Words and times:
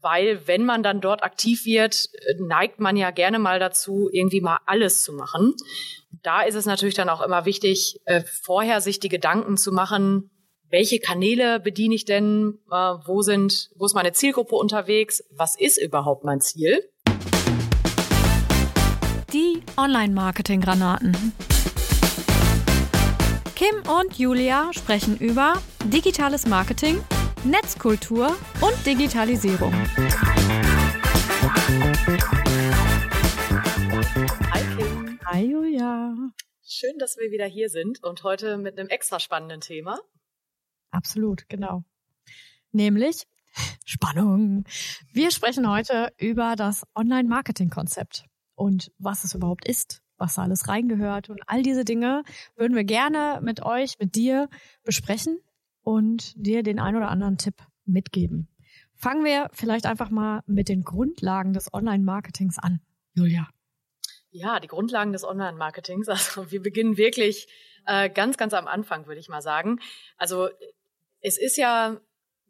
weil 0.00 0.46
wenn 0.46 0.64
man 0.64 0.82
dann 0.82 1.00
dort 1.00 1.22
aktiv 1.22 1.64
wird, 1.64 2.08
neigt 2.38 2.80
man 2.80 2.96
ja 2.96 3.10
gerne 3.10 3.38
mal 3.38 3.58
dazu, 3.58 4.08
irgendwie 4.12 4.40
mal 4.40 4.58
alles 4.66 5.02
zu 5.02 5.12
machen. 5.12 5.54
Da 6.22 6.42
ist 6.42 6.54
es 6.54 6.66
natürlich 6.66 6.94
dann 6.94 7.08
auch 7.08 7.20
immer 7.20 7.44
wichtig, 7.44 8.00
äh, 8.04 8.22
vorher 8.42 8.80
sich 8.80 9.00
die 9.00 9.08
Gedanken 9.08 9.56
zu 9.56 9.72
machen, 9.72 10.30
welche 10.70 10.98
Kanäle 10.98 11.60
bediene 11.60 11.94
ich 11.94 12.04
denn, 12.04 12.58
äh, 12.70 12.74
wo 12.74 13.22
sind, 13.22 13.70
wo 13.76 13.86
ist 13.86 13.94
meine 13.94 14.12
Zielgruppe 14.12 14.54
unterwegs, 14.56 15.24
was 15.30 15.58
ist 15.58 15.78
überhaupt 15.78 16.24
mein 16.24 16.40
Ziel? 16.40 16.82
Die 19.32 19.62
Online-Marketing-Granaten. 19.76 21.34
Kim 23.54 23.82
und 23.90 24.18
Julia 24.18 24.70
sprechen 24.72 25.18
über 25.18 25.60
digitales 25.84 26.46
Marketing, 26.46 27.00
Netzkultur 27.48 28.36
und 28.60 28.86
Digitalisierung. 28.86 29.72
Hi 34.52 34.76
Kim. 34.76 35.18
Hi 35.24 35.44
Julia. 35.50 36.14
Schön, 36.62 36.98
dass 36.98 37.16
wir 37.16 37.30
wieder 37.30 37.46
hier 37.46 37.70
sind 37.70 38.04
und 38.04 38.22
heute 38.22 38.58
mit 38.58 38.78
einem 38.78 38.90
extra 38.90 39.18
spannenden 39.18 39.62
Thema. 39.62 39.98
Absolut, 40.90 41.48
genau. 41.48 41.84
Nämlich 42.72 43.26
Spannung. 43.86 44.64
Wir 45.10 45.30
sprechen 45.30 45.70
heute 45.70 46.12
über 46.18 46.54
das 46.54 46.82
Online-Marketing-Konzept 46.94 48.26
und 48.56 48.92
was 48.98 49.24
es 49.24 49.34
überhaupt 49.34 49.66
ist, 49.66 50.02
was 50.18 50.34
da 50.34 50.42
alles 50.42 50.68
reingehört 50.68 51.30
und 51.30 51.40
all 51.46 51.62
diese 51.62 51.86
Dinge 51.86 52.24
würden 52.56 52.76
wir 52.76 52.84
gerne 52.84 53.40
mit 53.42 53.62
euch, 53.62 53.98
mit 53.98 54.16
dir 54.16 54.50
besprechen 54.84 55.38
und 55.88 56.34
dir 56.36 56.62
den 56.62 56.78
ein 56.78 56.96
oder 56.96 57.08
anderen 57.08 57.38
Tipp 57.38 57.54
mitgeben. 57.86 58.46
Fangen 58.94 59.24
wir 59.24 59.48
vielleicht 59.54 59.86
einfach 59.86 60.10
mal 60.10 60.42
mit 60.46 60.68
den 60.68 60.82
Grundlagen 60.82 61.54
des 61.54 61.72
Online-Marketings 61.72 62.58
an, 62.58 62.82
Julia. 63.14 63.48
Ja, 64.30 64.60
die 64.60 64.68
Grundlagen 64.68 65.14
des 65.14 65.24
Online-Marketings. 65.24 66.08
Also 66.08 66.50
wir 66.50 66.60
beginnen 66.60 66.98
wirklich 66.98 67.48
äh, 67.86 68.10
ganz, 68.10 68.36
ganz 68.36 68.52
am 68.52 68.66
Anfang, 68.66 69.06
würde 69.06 69.18
ich 69.18 69.30
mal 69.30 69.40
sagen. 69.40 69.80
Also 70.18 70.50
es 71.22 71.38
ist 71.38 71.56
ja 71.56 71.98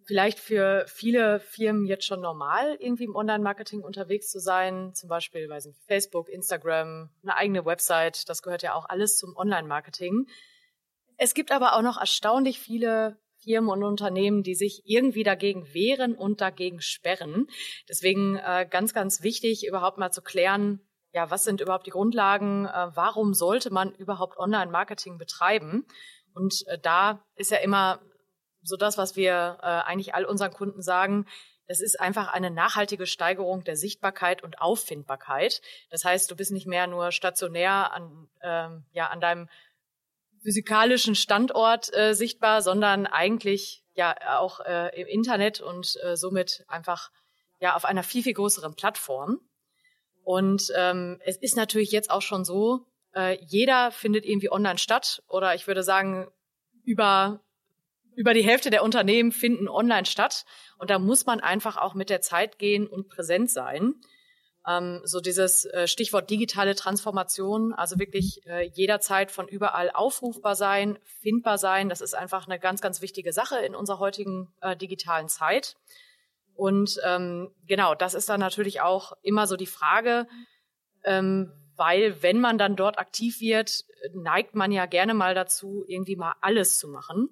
vielleicht 0.02 0.40
für 0.40 0.84
viele 0.88 1.38
Firmen 1.38 1.86
jetzt 1.86 2.06
schon 2.06 2.20
normal, 2.20 2.76
irgendwie 2.80 3.04
im 3.04 3.14
Online-Marketing 3.14 3.82
unterwegs 3.82 4.32
zu 4.32 4.40
sein. 4.40 4.94
Zum 4.94 5.08
Beispiel, 5.08 5.48
weiß 5.48 5.66
nicht, 5.66 5.78
Facebook, 5.86 6.28
Instagram, 6.28 7.10
eine 7.22 7.36
eigene 7.36 7.64
Website. 7.64 8.28
Das 8.28 8.42
gehört 8.42 8.64
ja 8.64 8.74
auch 8.74 8.88
alles 8.88 9.16
zum 9.16 9.36
Online-Marketing. 9.36 10.26
Es 11.18 11.34
gibt 11.34 11.52
aber 11.52 11.76
auch 11.76 11.82
noch 11.82 12.00
erstaunlich 12.00 12.58
viele 12.58 13.16
Firmen 13.42 13.70
und 13.70 13.82
Unternehmen, 13.84 14.42
die 14.42 14.54
sich 14.54 14.82
irgendwie 14.84 15.22
dagegen 15.22 15.72
wehren 15.72 16.14
und 16.14 16.40
dagegen 16.40 16.80
sperren. 16.80 17.48
Deswegen 17.88 18.36
äh, 18.36 18.66
ganz, 18.68 18.94
ganz 18.94 19.22
wichtig, 19.22 19.66
überhaupt 19.66 19.98
mal 19.98 20.10
zu 20.10 20.22
klären, 20.22 20.80
ja, 21.12 21.30
was 21.30 21.44
sind 21.44 21.60
überhaupt 21.60 21.86
die 21.86 21.90
Grundlagen? 21.90 22.66
Äh, 22.66 22.90
warum 22.94 23.34
sollte 23.34 23.72
man 23.72 23.94
überhaupt 23.94 24.36
Online-Marketing 24.38 25.18
betreiben? 25.18 25.86
Und 26.34 26.66
äh, 26.66 26.78
da 26.78 27.24
ist 27.36 27.50
ja 27.50 27.58
immer 27.58 28.00
so 28.62 28.76
das, 28.76 28.98
was 28.98 29.14
wir 29.14 29.62
eigentlich 29.62 30.14
all 30.14 30.24
unseren 30.24 30.52
Kunden 30.52 30.82
sagen, 30.82 31.26
das 31.68 31.80
ist 31.82 32.00
einfach 32.00 32.32
eine 32.32 32.50
nachhaltige 32.50 33.06
Steigerung 33.06 33.62
der 33.62 33.76
Sichtbarkeit 33.76 34.42
und 34.42 34.60
Auffindbarkeit. 34.60 35.60
Das 35.90 36.04
heißt, 36.04 36.30
du 36.30 36.34
bist 36.34 36.50
nicht 36.50 36.66
mehr 36.66 36.86
nur 36.86 37.12
stationär 37.12 37.92
an, 37.92 38.28
ähm, 38.42 38.84
ja, 38.92 39.08
an 39.08 39.20
deinem 39.20 39.48
physikalischen 40.48 41.14
Standort 41.14 41.94
äh, 41.94 42.14
sichtbar, 42.14 42.62
sondern 42.62 43.06
eigentlich 43.06 43.84
ja 43.92 44.16
auch 44.38 44.60
äh, 44.60 44.98
im 44.98 45.06
Internet 45.06 45.60
und 45.60 45.98
äh, 46.02 46.16
somit 46.16 46.64
einfach 46.68 47.10
ja 47.60 47.76
auf 47.76 47.84
einer 47.84 48.02
viel, 48.02 48.22
viel 48.22 48.32
größeren 48.32 48.74
Plattform. 48.74 49.40
Und 50.24 50.72
ähm, 50.74 51.20
es 51.22 51.36
ist 51.36 51.58
natürlich 51.58 51.92
jetzt 51.92 52.10
auch 52.10 52.22
schon 52.22 52.46
so, 52.46 52.86
äh, 53.14 53.36
jeder 53.44 53.90
findet 53.90 54.24
irgendwie 54.24 54.50
online 54.50 54.78
statt 54.78 55.22
oder 55.28 55.54
ich 55.54 55.66
würde 55.66 55.82
sagen, 55.82 56.28
über 56.82 57.42
über 58.16 58.32
die 58.32 58.42
Hälfte 58.42 58.70
der 58.70 58.82
Unternehmen 58.82 59.32
finden 59.32 59.68
online 59.68 60.06
statt. 60.06 60.46
Und 60.78 60.88
da 60.88 60.98
muss 60.98 61.26
man 61.26 61.40
einfach 61.40 61.76
auch 61.76 61.92
mit 61.92 62.08
der 62.08 62.22
Zeit 62.22 62.58
gehen 62.58 62.86
und 62.86 63.08
präsent 63.08 63.50
sein. 63.50 63.96
Ähm, 64.66 65.00
so 65.04 65.20
dieses 65.20 65.64
äh, 65.66 65.86
Stichwort 65.86 66.30
digitale 66.30 66.74
Transformation, 66.74 67.72
also 67.72 67.98
wirklich 67.98 68.46
äh, 68.46 68.68
jederzeit 68.74 69.30
von 69.30 69.48
überall 69.48 69.90
aufrufbar 69.90 70.54
sein, 70.54 70.98
findbar 71.20 71.58
sein. 71.58 71.88
Das 71.88 72.00
ist 72.00 72.14
einfach 72.14 72.46
eine 72.46 72.58
ganz, 72.58 72.80
ganz 72.80 73.00
wichtige 73.00 73.32
Sache 73.32 73.58
in 73.58 73.74
unserer 73.74 73.98
heutigen 73.98 74.52
äh, 74.60 74.76
digitalen 74.76 75.28
Zeit. 75.28 75.76
Und 76.54 77.00
ähm, 77.06 77.50
genau, 77.66 77.94
das 77.94 78.14
ist 78.14 78.28
dann 78.28 78.40
natürlich 78.40 78.80
auch 78.80 79.12
immer 79.22 79.46
so 79.46 79.56
die 79.56 79.66
Frage, 79.66 80.26
ähm, 81.04 81.52
weil 81.76 82.22
wenn 82.22 82.40
man 82.40 82.58
dann 82.58 82.74
dort 82.74 82.98
aktiv 82.98 83.40
wird, 83.40 83.84
neigt 84.12 84.56
man 84.56 84.72
ja 84.72 84.86
gerne 84.86 85.14
mal 85.14 85.34
dazu, 85.34 85.84
irgendwie 85.86 86.16
mal 86.16 86.34
alles 86.40 86.78
zu 86.78 86.88
machen 86.88 87.30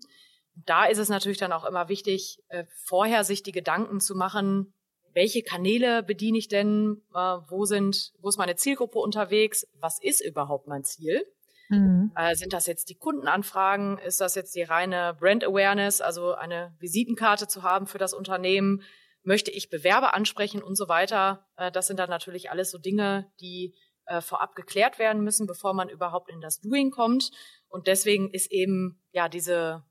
da 0.64 0.87
ist 0.87 0.98
es 0.98 1.08
natürlich 1.08 1.38
dann 1.38 1.53
auch 1.53 1.64
immer 1.64 1.88
wichtig, 1.88 2.43
äh, 2.48 2.64
vorher 2.84 3.25
sich 3.25 3.43
die 3.43 3.53
Gedanken 3.53 4.00
zu 4.00 4.14
machen, 4.14 4.72
welche 5.16 5.43
Kanäle 5.43 6.03
bediene 6.03 6.37
ich 6.37 6.47
denn, 6.47 7.00
äh, 7.15 7.19
wo 7.19 7.65
sind, 7.65 8.12
wo 8.21 8.28
ist 8.28 8.37
meine 8.37 8.54
Zielgruppe 8.54 8.99
unterwegs, 8.99 9.66
was 9.81 9.99
ist 9.99 10.21
überhaupt 10.21 10.69
mein 10.69 10.84
Ziel? 10.84 11.27
Mhm. 11.71 12.12
Äh, 12.15 12.34
sind 12.34 12.53
das 12.53 12.66
jetzt 12.66 12.91
die 12.91 12.97
Kundenanfragen? 12.97 13.97
Ist 13.97 14.21
das 14.21 14.34
jetzt 14.34 14.55
die 14.55 14.62
reine 14.62 15.16
Brand 15.19 15.43
Awareness, 15.43 16.03
also 16.03 16.34
eine 16.34 16.76
Visitenkarte 16.81 17.49
zu 17.49 17.62
haben 17.62 17.87
für 17.87 17.97
das 17.97 18.12
Unternehmen? 18.12 18.82
Möchte 19.22 19.50
ich 19.50 19.71
Bewerber 19.71 20.12
ansprechen 20.12 20.62
und 20.62 20.76
so 20.76 20.87
weiter? 20.87 21.47
Äh, 21.56 21.72
das 21.72 21.87
sind 21.87 21.99
dann 21.99 22.10
natürlich 22.10 22.50
alles 22.50 22.71
so 22.71 22.76
Dinge, 22.76 23.32
die 23.41 23.75
äh, 24.05 24.21
vorab 24.21 24.55
geklärt 24.55 24.99
werden 24.99 25.25
müssen, 25.25 25.47
bevor 25.47 25.72
man 25.72 25.88
überhaupt 25.88 26.31
in 26.31 26.43
das 26.43 26.60
Doing 26.60 26.91
kommt. 26.91 27.31
Und 27.69 27.87
deswegen 27.87 28.28
ist 28.28 28.53
eben 28.53 29.00
ja 29.12 29.31
diese 29.31 29.82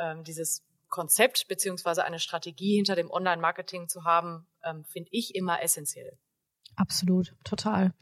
ähm, 0.00 0.24
dieses 0.24 0.66
Konzept 0.94 1.48
beziehungsweise 1.48 2.04
eine 2.04 2.20
Strategie 2.20 2.76
hinter 2.76 2.94
dem 2.94 3.10
Online-Marketing 3.10 3.88
zu 3.88 4.04
haben, 4.04 4.46
ähm, 4.62 4.84
finde 4.84 5.08
ich 5.10 5.34
immer 5.34 5.60
essentiell. 5.60 6.16
Absolut, 6.76 7.34
total. 7.42 7.92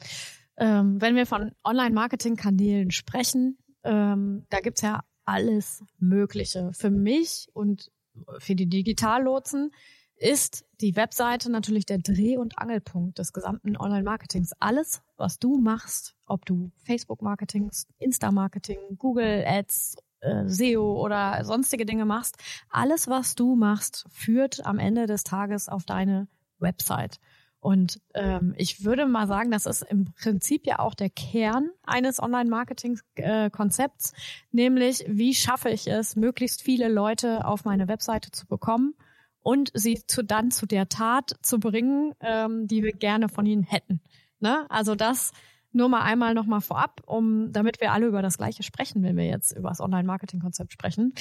Ähm, 0.58 1.00
wenn 1.00 1.16
wir 1.16 1.24
von 1.24 1.52
Online-Marketing-Kanälen 1.64 2.90
sprechen, 2.90 3.56
ähm, 3.82 4.44
da 4.50 4.60
gibt's 4.60 4.82
ja 4.82 5.00
alles 5.24 5.82
Mögliche. 5.98 6.70
Für 6.74 6.90
mich 6.90 7.48
und 7.54 7.90
für 8.38 8.54
die 8.54 8.68
Digitallotsen 8.68 9.70
ist 10.16 10.66
die 10.82 10.94
Webseite 10.94 11.50
natürlich 11.50 11.86
der 11.86 11.98
Dreh- 11.98 12.36
und 12.36 12.58
Angelpunkt 12.58 13.18
des 13.18 13.32
gesamten 13.32 13.74
Online-Marketings. 13.78 14.52
Alles, 14.60 15.00
was 15.16 15.38
du 15.38 15.56
machst, 15.56 16.14
ob 16.26 16.44
du 16.44 16.70
Facebook-Marketing, 16.84 17.70
Insta-Marketing, 17.98 18.98
Google 18.98 19.44
Ads 19.46 19.96
äh, 20.22 20.48
SEO 20.48 21.00
oder 21.00 21.44
sonstige 21.44 21.86
Dinge 21.86 22.04
machst, 22.04 22.36
alles, 22.70 23.08
was 23.08 23.34
du 23.34 23.54
machst, 23.54 24.06
führt 24.10 24.64
am 24.64 24.78
Ende 24.78 25.06
des 25.06 25.24
Tages 25.24 25.68
auf 25.68 25.84
deine 25.84 26.28
Website. 26.58 27.18
Und 27.60 28.00
ähm, 28.14 28.54
ich 28.56 28.84
würde 28.84 29.06
mal 29.06 29.28
sagen, 29.28 29.52
das 29.52 29.66
ist 29.66 29.82
im 29.82 30.12
Prinzip 30.14 30.66
ja 30.66 30.80
auch 30.80 30.94
der 30.94 31.10
Kern 31.10 31.70
eines 31.84 32.20
Online-Marketing-Konzepts, 32.20 34.14
nämlich 34.50 35.04
wie 35.06 35.32
schaffe 35.32 35.70
ich 35.70 35.86
es, 35.86 36.16
möglichst 36.16 36.62
viele 36.62 36.88
Leute 36.88 37.44
auf 37.46 37.64
meine 37.64 37.86
Webseite 37.86 38.32
zu 38.32 38.48
bekommen 38.48 38.94
und 39.42 39.70
sie 39.74 40.02
zu, 40.08 40.24
dann 40.24 40.50
zu 40.50 40.66
der 40.66 40.88
Tat 40.88 41.36
zu 41.42 41.60
bringen, 41.60 42.14
ähm, 42.20 42.66
die 42.66 42.82
wir 42.82 42.94
gerne 42.94 43.28
von 43.28 43.46
ihnen 43.46 43.62
hätten. 43.62 44.00
Ne? 44.40 44.66
Also 44.68 44.96
das 44.96 45.30
nur 45.72 45.88
mal 45.88 46.02
einmal 46.02 46.34
noch 46.34 46.46
mal 46.46 46.60
vorab, 46.60 47.02
um 47.06 47.52
damit 47.52 47.80
wir 47.80 47.92
alle 47.92 48.06
über 48.06 48.22
das 48.22 48.38
Gleiche 48.38 48.62
sprechen, 48.62 49.02
wenn 49.02 49.16
wir 49.16 49.26
jetzt 49.26 49.52
über 49.56 49.68
das 49.68 49.80
Online-Marketing-Konzept 49.80 50.72
sprechen. 50.72 51.14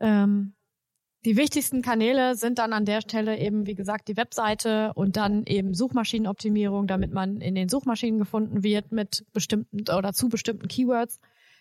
Ähm, 0.00 0.54
die 1.24 1.36
wichtigsten 1.36 1.82
Kanäle 1.82 2.36
sind 2.36 2.58
dann 2.58 2.72
an 2.72 2.84
der 2.84 3.00
Stelle 3.00 3.36
eben, 3.38 3.66
wie 3.66 3.74
gesagt, 3.74 4.06
die 4.06 4.16
Webseite 4.16 4.92
und 4.94 5.16
dann 5.16 5.44
eben 5.44 5.74
Suchmaschinenoptimierung, 5.74 6.86
damit 6.86 7.12
man 7.12 7.40
in 7.40 7.56
den 7.56 7.68
Suchmaschinen 7.68 8.20
gefunden 8.20 8.62
wird 8.62 8.92
mit 8.92 9.24
bestimmten 9.32 9.80
oder 9.92 10.12
zu 10.12 10.28
bestimmten 10.28 10.68
Keywords 10.68 11.18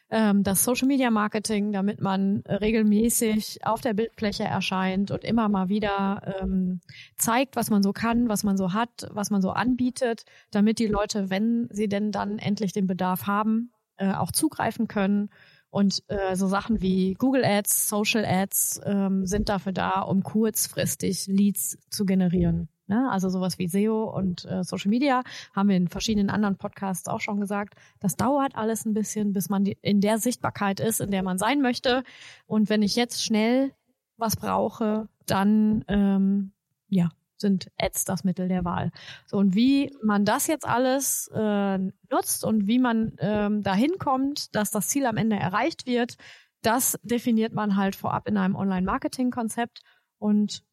ähm, 0.10 0.44
das 0.44 0.64
Social 0.64 0.88
Media 0.88 1.10
Marketing, 1.10 1.72
damit 1.72 2.00
man 2.00 2.44
regelmäßig 2.48 3.66
auf 3.66 3.82
der 3.82 3.94
Bildfläche 3.94 4.44
erscheint 4.44 5.12
und 5.12 5.24
immer 5.24 5.50
mal 5.50 5.70
wieder 5.70 6.40
ähm, 6.42 6.82
zeigt, 7.18 7.56
was 7.56 7.70
man 7.70 7.84
so 7.84 7.92
kann, 7.92 8.30
was 8.30 8.44
man 8.44 8.58
so 8.58 8.74
hat, 8.74 9.08
was 9.12 9.32
man 9.32 9.42
so 9.42 9.52
anbietet, 9.52 10.26
damit 10.52 10.80
die 10.80 10.88
Leute, 10.88 11.30
wenn 11.30 11.68
sie 11.72 11.88
denn 11.88 12.12
dann 12.12 12.38
endlich 12.38 12.74
den 12.74 12.88
Bedarf 12.88 13.28
haben, 13.28 13.72
äh, 13.98 14.14
auch 14.14 14.32
zugreifen 14.32 14.88
können. 14.88 15.30
Und 15.70 16.04
äh, 16.08 16.36
so 16.36 16.48
Sachen 16.48 16.82
wie 16.82 17.16
Google 17.16 17.44
Ads, 17.44 17.90
Social 17.90 18.24
Ads 18.26 18.82
ähm, 18.86 19.26
sind 19.26 19.50
dafür 19.50 19.74
da, 19.74 20.02
um 20.02 20.24
kurzfristig 20.24 21.28
Leads 21.28 21.78
zu 21.90 22.06
generieren. 22.06 22.70
Ne? 22.88 23.10
Also 23.10 23.30
sowas 23.30 23.58
wie 23.58 23.68
SEO 23.68 24.04
und 24.06 24.46
äh, 24.46 24.64
Social 24.64 24.90
Media 24.90 25.24
haben 25.54 25.70
wir 25.70 25.78
in 25.78 25.88
verschiedenen 25.88 26.30
anderen 26.30 26.58
Podcasts 26.58 27.08
auch 27.08 27.20
schon 27.20 27.40
gesagt. 27.40 27.76
Das 28.00 28.16
dauert 28.16 28.56
alles 28.56 28.86
ein 28.86 28.94
bisschen, 28.94 29.34
bis 29.34 29.50
man 29.50 29.64
die, 29.64 29.78
in 29.82 30.02
der 30.02 30.20
Sichtbarkeit 30.20 30.80
ist, 30.80 31.02
in 31.02 31.12
der 31.12 31.24
man 31.24 31.38
sein 31.38 31.62
möchte. 31.62 32.04
Und 32.46 32.70
wenn 32.70 32.84
ich 32.84 32.96
jetzt 32.96 33.24
schnell 33.24 33.74
was 34.18 34.36
brauche, 34.36 35.08
dann 35.26 35.84
ähm, 35.88 36.52
ja, 36.90 37.10
sind 37.38 37.72
Ads 37.80 38.06
das 38.06 38.24
Mittel 38.24 38.48
der 38.48 38.64
Wahl. 38.66 38.92
So 39.26 39.38
und 39.38 39.56
wie 39.56 39.92
man 40.04 40.26
das 40.26 40.48
jetzt 40.48 40.68
alles 40.68 41.30
äh, 41.34 41.78
nutzt 41.78 42.46
und 42.46 42.68
wie 42.68 42.80
man 42.80 43.14
ähm, 43.20 43.62
dahin 43.64 43.98
kommt, 43.98 44.56
dass 44.56 44.72
das 44.72 44.88
Ziel 44.88 45.06
am 45.06 45.18
Ende 45.18 45.36
erreicht 45.36 45.86
wird, 45.86 46.18
das 46.62 47.00
definiert 47.04 47.54
man 47.54 47.76
halt 47.76 47.96
vorab 47.96 48.28
in 48.28 48.38
einem 48.38 48.56
Online-Marketing-Konzept 48.56 49.82
und 50.18 50.64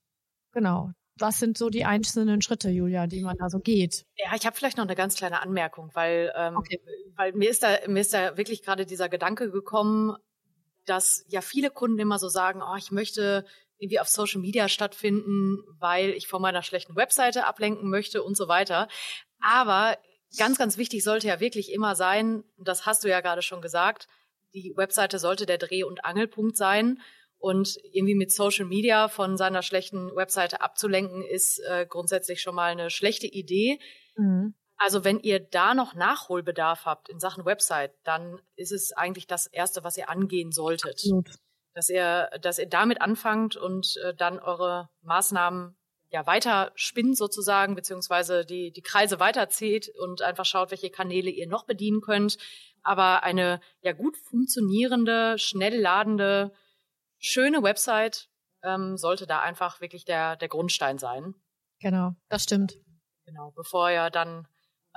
genau. 0.53 0.93
Was 1.23 1.39
sind 1.39 1.57
so 1.57 1.71
die 1.71 1.85
einzelnen 1.85 2.43
Schritte, 2.43 2.69
Julia, 2.69 3.07
die 3.07 3.23
man 3.23 3.37
da 3.39 3.49
so 3.49 3.61
geht? 3.61 4.05
Ja, 4.17 4.35
ich 4.35 4.45
habe 4.45 4.57
vielleicht 4.57 4.77
noch 4.77 4.85
eine 4.85 4.97
ganz 4.97 5.15
kleine 5.15 5.41
Anmerkung, 5.41 5.91
weil, 5.95 6.33
ähm, 6.37 6.57
okay. 6.57 6.81
weil 7.17 7.33
mir 7.33 7.49
ist 7.49 7.63
da 7.63 7.79
mir 7.87 8.01
ist 8.01 8.13
da 8.13 8.37
wirklich 8.37 8.65
gerade 8.65 8.87
dieser 8.87 9.09
Gedanke 9.09 9.51
gekommen, 9.51 10.17
dass 10.85 11.25
ja 11.29 11.41
viele 11.41 11.71
Kunden 11.71 12.01
immer 12.01 12.19
so 12.19 12.29
sagen, 12.29 12.61
oh, 12.61 12.75
ich 12.77 12.91
möchte 12.91 13.45
irgendwie 13.79 14.01
auf 14.01 14.09
Social 14.09 14.41
Media 14.41 14.69
stattfinden, 14.69 15.59
weil 15.79 16.11
ich 16.11 16.27
von 16.27 16.43
meiner 16.43 16.63
schlechten 16.63 16.97
Webseite 16.97 17.47
ablenken 17.47 17.89
möchte 17.89 18.23
und 18.23 18.37
so 18.37 18.49
weiter. 18.49 18.89
Aber 19.41 19.99
ganz, 20.39 20.59
ganz 20.59 20.77
wichtig 20.77 21.05
sollte 21.05 21.29
ja 21.29 21.41
wirklich 21.41 21.73
immer 21.73 21.95
sein, 21.95 22.43
das 22.59 22.85
hast 22.85 23.05
du 23.05 23.09
ja 23.09 23.21
gerade 23.21 23.43
schon 23.43 23.63
gesagt, 23.63 24.09
die 24.55 24.73
Webseite 24.77 25.19
sollte 25.19 25.47
der 25.47 25.59
Dreh- 25.59 25.85
und 25.85 26.05
Angelpunkt 26.05 26.57
sein. 26.57 27.01
Und 27.43 27.77
irgendwie 27.93 28.15
mit 28.15 28.33
Social 28.33 28.65
Media 28.65 29.09
von 29.09 29.37
seiner 29.37 29.62
schlechten 29.62 30.15
Webseite 30.15 30.61
abzulenken, 30.61 31.23
ist 31.23 31.59
äh, 31.69 31.87
grundsätzlich 31.87 32.41
schon 32.41 32.55
mal 32.55 32.71
eine 32.71 32.89
schlechte 32.89 33.27
Idee. 33.27 33.79
Mhm. 34.17 34.55
Also 34.77 35.05
wenn 35.05 35.21
ihr 35.21 35.41
da 35.41 35.75
noch 35.75 35.94
Nachholbedarf 35.94 36.87
habt 36.87 37.09
in 37.09 37.21
Sachen 37.21 37.44
Website, 37.44 37.93
dann 38.05 38.41
ist 38.56 38.73
es 38.73 38.93
eigentlich 38.93 39.27
das 39.27 39.47
Erste, 39.47 39.85
was 39.85 39.97
ihr 39.97 40.09
angehen 40.09 40.53
solltet. 40.53 40.94
Absolut 40.94 41.31
dass 41.75 41.89
ihr, 41.89 42.29
dass 42.41 42.59
ihr 42.59 42.67
damit 42.67 43.00
anfangt 43.00 43.56
und 43.56 43.97
äh, 44.05 44.15
dann 44.15 44.39
eure 44.39 44.91
Maßnahmen 45.03 45.77
ja 46.11 46.27
weiter 46.27 46.73
spinnt 46.75 47.17
sozusagen, 47.17 47.75
beziehungsweise 47.75 48.44
die, 48.44 48.71
die 48.71 48.83
Kreise 48.83 49.19
weiterzieht 49.19 49.91
und 49.99 50.21
einfach 50.21 50.44
schaut, 50.44 50.71
welche 50.71 50.91
Kanäle 50.91 51.31
ihr 51.31 51.49
noch 51.49 51.65
bedienen 51.65 52.03
könnt. 52.03 52.37
Aber 52.83 53.23
eine 53.23 53.61
ja 53.81 53.93
gut 53.93 54.17
funktionierende, 54.17 55.39
schnell 55.39 55.81
ladende, 55.81 56.53
schöne 57.23 57.63
Website 57.63 58.29
ähm, 58.63 58.99
sollte 58.99 59.27
da 59.27 59.41
einfach 59.41 59.81
wirklich 59.81 60.05
der, 60.05 60.37
der 60.37 60.49
Grundstein 60.49 60.99
sein. 60.99 61.35
Genau, 61.81 62.13
das 62.29 62.45
stimmt. 62.45 62.77
Genau, 63.25 63.53
bevor 63.57 63.91
ihr 63.91 64.11
dann 64.11 64.47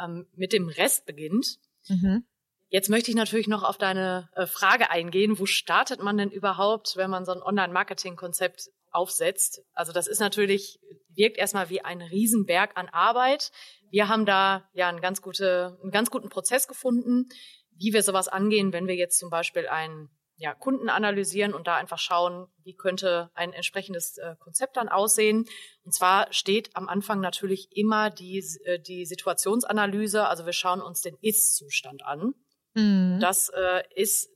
ähm, 0.03 0.27
mit 0.33 0.51
dem 0.51 0.67
Rest 0.67 1.05
beginnt. 1.05 1.57
Mhm. 1.87 2.25
Jetzt 2.69 2.89
möchte 2.89 3.11
ich 3.11 3.15
natürlich 3.15 3.47
noch 3.47 3.63
auf 3.63 3.77
deine 3.77 4.29
äh, 4.33 4.47
Frage 4.47 4.89
eingehen. 4.89 5.39
Wo 5.39 5.45
startet 5.45 6.01
man 6.01 6.17
denn 6.17 6.31
überhaupt, 6.31 6.97
wenn 6.97 7.09
man 7.09 7.25
so 7.25 7.31
ein 7.31 7.41
Online-Marketing-Konzept 7.41 8.69
aufsetzt? 8.91 9.61
Also 9.73 9.93
das 9.93 10.07
ist 10.07 10.19
natürlich, 10.19 10.79
wirkt 11.09 11.37
erstmal 11.37 11.69
wie 11.69 11.81
ein 11.81 12.01
Riesenberg 12.01 12.75
an 12.75 12.89
Arbeit. 12.89 13.51
Wir 13.91 14.09
haben 14.09 14.25
da 14.25 14.67
ja 14.73 14.89
einen 14.89 15.01
ganz, 15.01 15.21
gute, 15.21 15.77
einen 15.81 15.91
ganz 15.91 16.09
guten 16.09 16.29
Prozess 16.29 16.67
gefunden, 16.67 17.29
wie 17.71 17.93
wir 17.93 18.03
sowas 18.03 18.27
angehen, 18.27 18.73
wenn 18.73 18.87
wir 18.87 18.95
jetzt 18.95 19.19
zum 19.19 19.29
Beispiel 19.29 19.67
einen 19.67 20.09
ja, 20.37 20.53
Kunden 20.53 20.89
analysieren 20.89 21.53
und 21.53 21.67
da 21.67 21.75
einfach 21.75 21.99
schauen, 21.99 22.47
wie 22.63 22.75
könnte 22.75 23.31
ein 23.35 23.53
entsprechendes 23.53 24.17
äh, 24.17 24.35
Konzept 24.39 24.75
dann 24.75 24.89
aussehen. 24.89 25.45
Und 25.83 25.93
zwar 25.93 26.31
steht 26.33 26.75
am 26.75 26.89
Anfang 26.89 27.21
natürlich 27.21 27.69
immer 27.71 28.09
die, 28.09 28.43
äh, 28.65 28.79
die 28.79 29.05
Situationsanalyse. 29.05 30.27
Also 30.27 30.45
wir 30.45 30.53
schauen 30.53 30.81
uns 30.81 31.01
den 31.01 31.17
Ist-Zustand 31.21 32.03
an. 32.03 32.33
Mhm. 32.73 33.19
Das 33.21 33.49
äh, 33.49 33.83
ist 33.95 34.29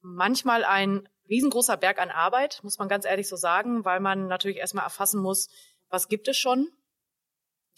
manchmal 0.00 0.64
ein 0.64 1.08
riesengroßer 1.28 1.76
Berg 1.76 2.00
an 2.00 2.10
Arbeit, 2.10 2.60
muss 2.62 2.78
man 2.78 2.88
ganz 2.88 3.04
ehrlich 3.04 3.28
so 3.28 3.36
sagen, 3.36 3.84
weil 3.84 4.00
man 4.00 4.26
natürlich 4.26 4.58
erstmal 4.58 4.84
erfassen 4.84 5.20
muss, 5.20 5.48
was 5.88 6.08
gibt 6.08 6.28
es 6.28 6.36
schon? 6.36 6.68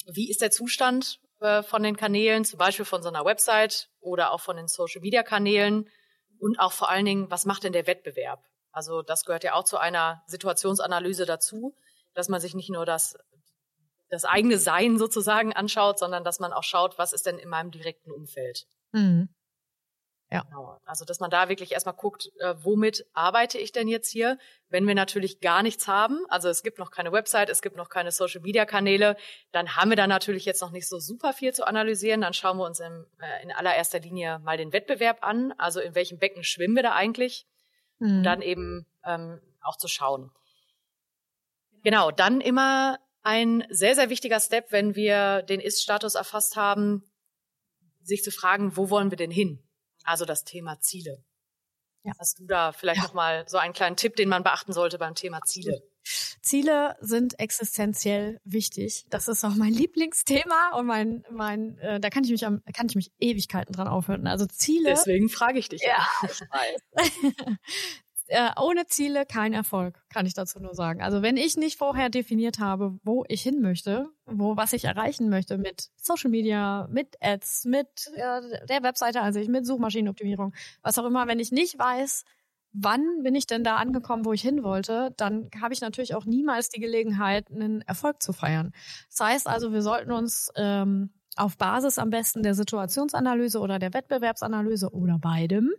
Wie 0.07 0.29
ist 0.31 0.43
der 0.43 0.51
Zustand 0.51 1.21
äh, 1.41 1.63
von 1.63 1.83
den 1.83 1.97
Kanälen, 1.97 2.45
zum 2.45 2.59
Beispiel 2.59 2.85
von 2.85 3.03
so 3.03 3.09
einer 3.09 3.25
Website 3.25 3.89
oder 4.01 4.33
auch 4.33 4.41
von 4.41 4.57
den 4.57 4.69
Social 4.69 5.01
Media 5.01 5.23
Kanälen? 5.23 5.89
Und 6.45 6.61
auch 6.61 6.73
vor 6.73 6.91
allen 6.91 7.07
Dingen, 7.07 7.31
was 7.31 7.47
macht 7.47 7.65
denn 7.65 7.73
der 7.73 7.87
Wettbewerb? 7.87 8.45
Also 8.71 9.01
das 9.01 9.25
gehört 9.25 9.45
ja 9.45 9.55
auch 9.55 9.65
zu 9.65 9.79
einer 9.79 10.23
Situationsanalyse 10.27 11.25
dazu, 11.25 11.75
dass 12.13 12.29
man 12.29 12.39
sich 12.39 12.55
nicht 12.55 12.69
nur 12.69 12.85
das, 12.85 13.17
das 14.11 14.27
eigene 14.27 14.59
Sein 14.59 14.99
sozusagen 14.99 15.55
anschaut, 15.55 15.99
sondern 15.99 16.23
dass 16.23 16.41
man 16.41 16.53
auch 16.53 16.63
schaut, 16.63 16.99
was 16.99 17.15
ist 17.15 17.25
denn 17.25 17.39
in 17.39 17.49
meinem 17.49 17.71
direkten 17.71 18.11
Umfeld. 18.11 18.67
Mhm. 18.93 19.31
Ja. 20.31 20.43
Genau. 20.43 20.81
Also, 20.85 21.05
dass 21.05 21.21
man 21.21 21.31
da 21.31 21.49
wirklich 21.49 21.73
erstmal 21.73 21.95
guckt, 21.95 22.31
äh, 22.41 22.55
womit 22.59 23.07
arbeite 23.13 23.59
ich 23.59 23.73
denn 23.73 23.89
jetzt 23.89 24.11
hier? 24.11 24.39
Wenn 24.69 24.87
wir 24.87 24.95
natürlich 24.95 25.41
gar 25.41 25.63
nichts 25.63 25.87
haben, 25.87 26.25
also 26.29 26.49
es 26.49 26.63
gibt 26.63 26.79
noch 26.79 26.91
keine 26.91 27.13
Website, 27.13 27.51
es 27.51 27.63
gibt 27.63 27.77
noch 27.77 27.89
keine 27.89 28.11
Social 28.11 28.41
Media 28.41 28.65
Kanäle, 28.65 29.17
dann 29.53 29.77
haben 29.77 29.91
wir 29.91 29.97
da 29.97 30.07
natürlich 30.07 30.45
jetzt 30.45 30.61
noch 30.61 30.71
nicht 30.71 30.89
so 30.89 30.99
super 30.99 31.33
viel 31.33 31.53
zu 31.53 31.67
analysieren. 31.67 32.21
Dann 32.23 32.35
schauen 32.35 32.57
wir 32.57 32.65
uns 32.65 32.81
in, 32.81 33.07
äh, 33.21 33.43
in 33.43 33.53
allererster 33.53 34.01
Linie 34.01 34.41
mal 34.41 34.57
den 34.57 34.73
Wettbewerb 34.73 35.19
an. 35.23 35.53
Also, 35.59 35.81
in 35.81 35.95
welchem 35.95 36.19
Becken 36.19 36.43
schwimmen 36.43 36.75
wir 36.75 36.83
da 36.83 36.95
eigentlich? 36.95 37.47
Mhm. 37.99 38.19
Und 38.19 38.23
dann 38.25 38.43
eben 38.43 38.87
ähm, 39.05 39.41
auch 39.63 39.77
zu 39.77 39.89
schauen. 39.89 40.31
Genau, 41.83 42.11
dann 42.11 42.41
immer 42.41 42.99
ein 43.23 43.65
sehr, 43.71 43.95
sehr 43.95 44.11
wichtiger 44.11 44.41
Step, 44.41 44.73
wenn 44.73 44.95
wir 44.95 45.43
den 45.43 45.61
Ist-Status 45.61 46.15
erfasst 46.15 46.57
haben, 46.57 47.03
sich 48.03 48.23
zu 48.23 48.31
fragen, 48.31 48.77
wo 48.77 48.91
wollen 48.91 49.11
wir 49.11 49.17
denn 49.17 49.31
hin? 49.31 49.64
Also 50.05 50.25
das 50.25 50.45
Thema 50.45 50.81
Ziele. 50.81 51.23
Ja. 52.05 52.13
Hast 52.19 52.39
du 52.39 52.47
da 52.47 52.73
vielleicht 52.73 53.01
ja. 53.01 53.07
noch 53.07 53.15
mal 53.15 53.49
so 53.49 53.57
einen 53.57 53.73
kleinen 53.73 53.97
Tipp, 53.97 54.17
den 54.17 54.29
man 54.29 54.43
beachten 54.43 54.73
sollte 54.73 54.99
beim 54.99 55.15
Thema 55.15 55.41
Ziele? 55.41 55.83
Ziele 56.43 56.97
sind 57.01 57.41
existenziell 57.41 58.39
wichtig. 58.45 59.07
Das 59.09 59.29
ist 59.29 59.43
auch 59.45 59.55
mein 59.55 59.73
Lieblingsthema 59.73 60.77
und 60.77 60.87
mein 60.87 61.25
mein 61.31 61.79
äh, 61.79 61.99
da 61.99 62.11
kann 62.11 62.25
ich 62.25 62.31
mich 62.31 62.47
am 62.47 62.63
kann 62.75 62.87
ich 62.89 62.95
mich 62.95 63.11
Ewigkeiten 63.19 63.73
dran 63.73 63.89
aufhören. 63.89 64.27
Also 64.27 64.45
Ziele. 64.47 64.91
Deswegen 64.91 65.31
frage 65.31 65.59
ich 65.59 65.71
dich. 65.71 65.83
Ja, 65.83 66.07
weiß. 66.23 67.57
äh, 68.29 68.51
ohne 68.61 68.87
Ziele 68.87 69.27
kein 69.27 69.53
Erfolg, 69.53 70.03
kann 70.09 70.27
ich 70.27 70.35
dazu 70.35 70.61
nur 70.61 70.75
sagen. 70.75 71.03
Also 71.03 71.23
wenn 71.23 71.37
ich 71.37 71.57
nicht 71.57 71.79
vorher 71.79 72.09
definiert 72.09 72.59
habe, 72.59 72.99
wo 73.03 73.25
ich 73.29 73.43
hin 73.43 73.61
möchte, 73.61 74.09
wo 74.27 74.57
was 74.57 74.73
ich 74.73 74.85
erreichen 74.85 75.29
möchte 75.29 75.59
mit 75.59 75.91
Social 75.97 76.31
Media, 76.31 76.89
mit 76.91 77.17
Ads, 77.21 77.67
mit 77.67 77.89
äh, 78.15 78.67
der 78.67 78.83
Webseite, 78.83 79.21
also 79.21 79.41
ich 79.41 79.49
mit 79.49 79.67
Suchmaschinenoptimierung, 79.67 80.55
was 80.83 80.99
auch 80.99 81.05
immer, 81.05 81.27
wenn 81.27 81.39
ich 81.39 81.53
nicht 81.53 81.79
weiß, 81.79 82.25
wann 82.75 83.23
bin 83.23 83.35
ich 83.35 83.47
denn 83.47 83.65
da 83.65 83.77
angekommen, 83.77 84.25
wo 84.25 84.33
ich 84.33 84.43
hin 84.43 84.65
wollte, 84.65 85.15
dann 85.17 85.49
habe 85.61 85.73
ich 85.73 85.81
natürlich 85.81 86.15
auch 86.15 86.25
niemals 86.25 86.69
die 86.69 86.81
Gelegenheit, 86.81 87.51
einen 87.51 87.83
Erfolg 87.83 88.21
zu 88.21 88.33
feiern. 88.33 88.73
Das 89.09 89.21
heißt 89.21 89.47
also, 89.47 89.73
wir 89.73 89.83
sollten 89.83 90.11
uns 90.11 90.51
ähm, 90.57 91.11
auf 91.37 91.57
Basis 91.57 91.99
am 91.99 92.11
besten 92.11 92.43
der 92.43 92.55
Situationsanalyse 92.55 93.59
oder 93.59 93.79
der 93.79 93.95
Wettbewerbsanalyse 93.95 94.91
oder 94.91 95.19
beidem 95.19 95.73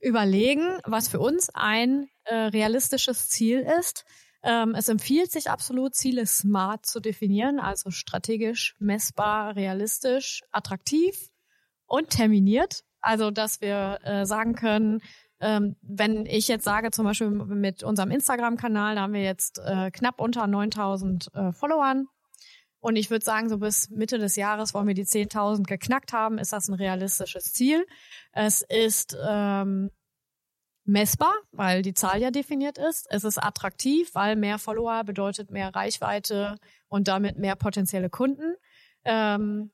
überlegen, 0.00 0.78
was 0.84 1.08
für 1.08 1.20
uns 1.20 1.50
ein 1.54 2.08
äh, 2.24 2.34
realistisches 2.34 3.28
Ziel 3.28 3.66
ist. 3.78 4.04
Ähm, 4.42 4.74
es 4.74 4.88
empfiehlt 4.88 5.30
sich 5.30 5.50
absolut, 5.50 5.94
Ziele 5.94 6.26
smart 6.26 6.86
zu 6.86 7.00
definieren, 7.00 7.60
also 7.60 7.90
strategisch, 7.90 8.74
messbar, 8.78 9.54
realistisch, 9.54 10.42
attraktiv 10.50 11.30
und 11.86 12.10
terminiert. 12.10 12.82
Also, 13.00 13.30
dass 13.30 13.60
wir 13.60 13.98
äh, 14.02 14.24
sagen 14.26 14.54
können, 14.54 15.00
ähm, 15.40 15.76
wenn 15.82 16.24
ich 16.26 16.48
jetzt 16.48 16.64
sage, 16.64 16.92
zum 16.92 17.04
Beispiel 17.04 17.30
mit 17.30 17.82
unserem 17.82 18.10
Instagram-Kanal, 18.10 18.94
da 18.94 19.02
haben 19.02 19.12
wir 19.12 19.24
jetzt 19.24 19.58
äh, 19.58 19.90
knapp 19.90 20.20
unter 20.20 20.46
9000 20.46 21.34
äh, 21.34 21.52
Followern, 21.52 22.06
und 22.82 22.96
ich 22.96 23.10
würde 23.10 23.24
sagen, 23.24 23.48
so 23.48 23.58
bis 23.58 23.90
Mitte 23.90 24.18
des 24.18 24.34
Jahres 24.34 24.74
wollen 24.74 24.88
wir 24.88 24.94
die 24.94 25.04
10.000 25.04 25.62
geknackt 25.62 26.12
haben. 26.12 26.36
Ist 26.36 26.52
das 26.52 26.66
ein 26.66 26.74
realistisches 26.74 27.52
Ziel? 27.52 27.86
Es 28.32 28.62
ist 28.62 29.16
ähm, 29.24 29.88
messbar, 30.84 31.32
weil 31.52 31.82
die 31.82 31.94
Zahl 31.94 32.20
ja 32.20 32.32
definiert 32.32 32.78
ist. 32.78 33.06
Es 33.08 33.22
ist 33.22 33.38
attraktiv, 33.38 34.12
weil 34.16 34.34
mehr 34.34 34.58
Follower 34.58 35.04
bedeutet 35.04 35.52
mehr 35.52 35.72
Reichweite 35.72 36.56
und 36.88 37.06
damit 37.06 37.38
mehr 37.38 37.54
potenzielle 37.54 38.10
Kunden. 38.10 38.56
Ähm, 39.04 39.70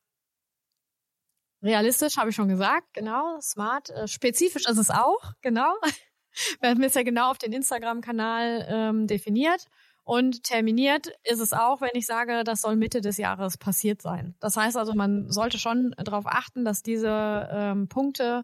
realistisch 1.62 2.18
habe 2.18 2.28
ich 2.28 2.36
schon 2.36 2.48
gesagt, 2.48 2.92
genau. 2.92 3.40
Smart. 3.40 3.88
Äh, 3.88 4.06
spezifisch 4.06 4.68
ist 4.68 4.76
es 4.76 4.90
auch, 4.90 5.32
genau. 5.40 5.72
Wir 6.60 6.68
haben 6.68 6.82
es 6.82 6.92
ja 6.92 7.04
genau 7.04 7.30
auf 7.30 7.38
den 7.38 7.54
Instagram-Kanal 7.54 8.66
ähm, 8.68 9.06
definiert. 9.06 9.64
Und 10.08 10.42
terminiert 10.42 11.12
ist 11.22 11.38
es 11.38 11.52
auch, 11.52 11.82
wenn 11.82 11.90
ich 11.92 12.06
sage, 12.06 12.42
das 12.42 12.62
soll 12.62 12.76
Mitte 12.76 13.02
des 13.02 13.18
Jahres 13.18 13.58
passiert 13.58 14.00
sein. 14.00 14.34
Das 14.40 14.56
heißt 14.56 14.78
also, 14.78 14.94
man 14.94 15.30
sollte 15.30 15.58
schon 15.58 15.94
darauf 15.98 16.24
achten, 16.26 16.64
dass 16.64 16.82
diese 16.82 17.46
ähm, 17.52 17.88
Punkte 17.88 18.42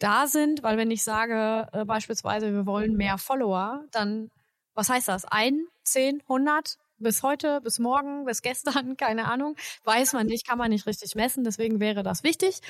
da 0.00 0.26
sind, 0.26 0.64
weil 0.64 0.76
wenn 0.78 0.90
ich 0.90 1.04
sage 1.04 1.68
äh, 1.72 1.84
beispielsweise, 1.84 2.52
wir 2.52 2.66
wollen 2.66 2.96
mehr 2.96 3.18
Follower, 3.18 3.84
dann 3.92 4.32
was 4.74 4.88
heißt 4.88 5.06
das? 5.06 5.24
Ein, 5.24 5.66
zehn, 5.84 6.24
hundert? 6.26 6.76
Bis 6.98 7.22
heute, 7.22 7.60
bis 7.60 7.78
morgen, 7.78 8.24
bis 8.24 8.42
gestern, 8.42 8.96
keine 8.96 9.26
Ahnung, 9.26 9.54
weiß 9.84 10.12
man 10.12 10.26
nicht, 10.26 10.44
kann 10.44 10.58
man 10.58 10.70
nicht 10.70 10.86
richtig 10.86 11.14
messen, 11.14 11.44
deswegen 11.44 11.78
wäre 11.78 12.02
das 12.02 12.24
wichtig. 12.24 12.62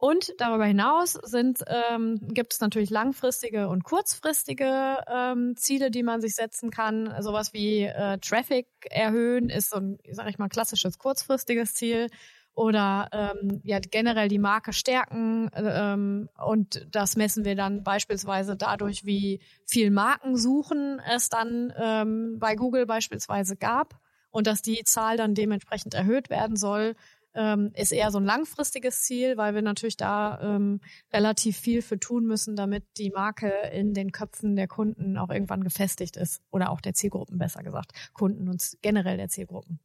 Und 0.00 0.32
darüber 0.38 0.64
hinaus 0.64 1.18
sind, 1.24 1.64
ähm, 1.66 2.20
gibt 2.28 2.52
es 2.52 2.60
natürlich 2.60 2.90
langfristige 2.90 3.68
und 3.68 3.82
kurzfristige 3.82 4.98
ähm, 5.08 5.56
Ziele, 5.56 5.90
die 5.90 6.04
man 6.04 6.20
sich 6.20 6.36
setzen 6.36 6.70
kann. 6.70 7.12
Sowas 7.20 7.52
wie 7.52 7.82
äh, 7.82 8.18
Traffic 8.18 8.68
erhöhen 8.90 9.50
ist 9.50 9.70
so 9.70 9.78
ein, 9.78 9.98
sag 10.12 10.28
ich 10.28 10.38
mal, 10.38 10.48
klassisches 10.48 10.98
kurzfristiges 10.98 11.74
Ziel. 11.74 12.06
Oder 12.54 13.08
ähm, 13.12 13.60
ja, 13.64 13.78
generell 13.80 14.28
die 14.28 14.38
Marke 14.38 14.72
stärken. 14.72 15.50
Ähm, 15.54 16.28
und 16.44 16.86
das 16.92 17.16
messen 17.16 17.44
wir 17.44 17.56
dann 17.56 17.82
beispielsweise 17.82 18.56
dadurch, 18.56 19.04
wie 19.04 19.40
viel 19.64 19.90
Markensuchen 19.90 21.00
es 21.12 21.28
dann 21.28 21.72
ähm, 21.76 22.36
bei 22.38 22.54
Google 22.54 22.86
beispielsweise 22.86 23.56
gab 23.56 24.00
und 24.30 24.46
dass 24.46 24.62
die 24.62 24.82
Zahl 24.84 25.16
dann 25.16 25.34
dementsprechend 25.34 25.94
erhöht 25.94 26.30
werden 26.30 26.56
soll 26.56 26.94
ähm, 27.34 27.72
ist 27.74 27.92
eher 27.92 28.10
so 28.10 28.18
ein 28.18 28.24
langfristiges 28.24 29.02
Ziel, 29.02 29.36
weil 29.36 29.54
wir 29.54 29.62
natürlich 29.62 29.96
da 29.96 30.40
ähm, 30.42 30.80
relativ 31.12 31.56
viel 31.58 31.82
für 31.82 31.98
tun 31.98 32.24
müssen, 32.24 32.56
damit 32.56 32.84
die 32.96 33.10
Marke 33.10 33.52
in 33.72 33.94
den 33.94 34.12
Köpfen 34.12 34.56
der 34.56 34.68
Kunden 34.68 35.18
auch 35.18 35.30
irgendwann 35.30 35.62
gefestigt 35.62 36.16
ist 36.16 36.42
oder 36.50 36.70
auch 36.70 36.80
der 36.80 36.94
Zielgruppen 36.94 37.38
besser 37.38 37.62
gesagt, 37.62 37.92
Kunden 38.12 38.48
und 38.48 38.62
generell 38.82 39.16
der 39.16 39.28
Zielgruppen. 39.28 39.80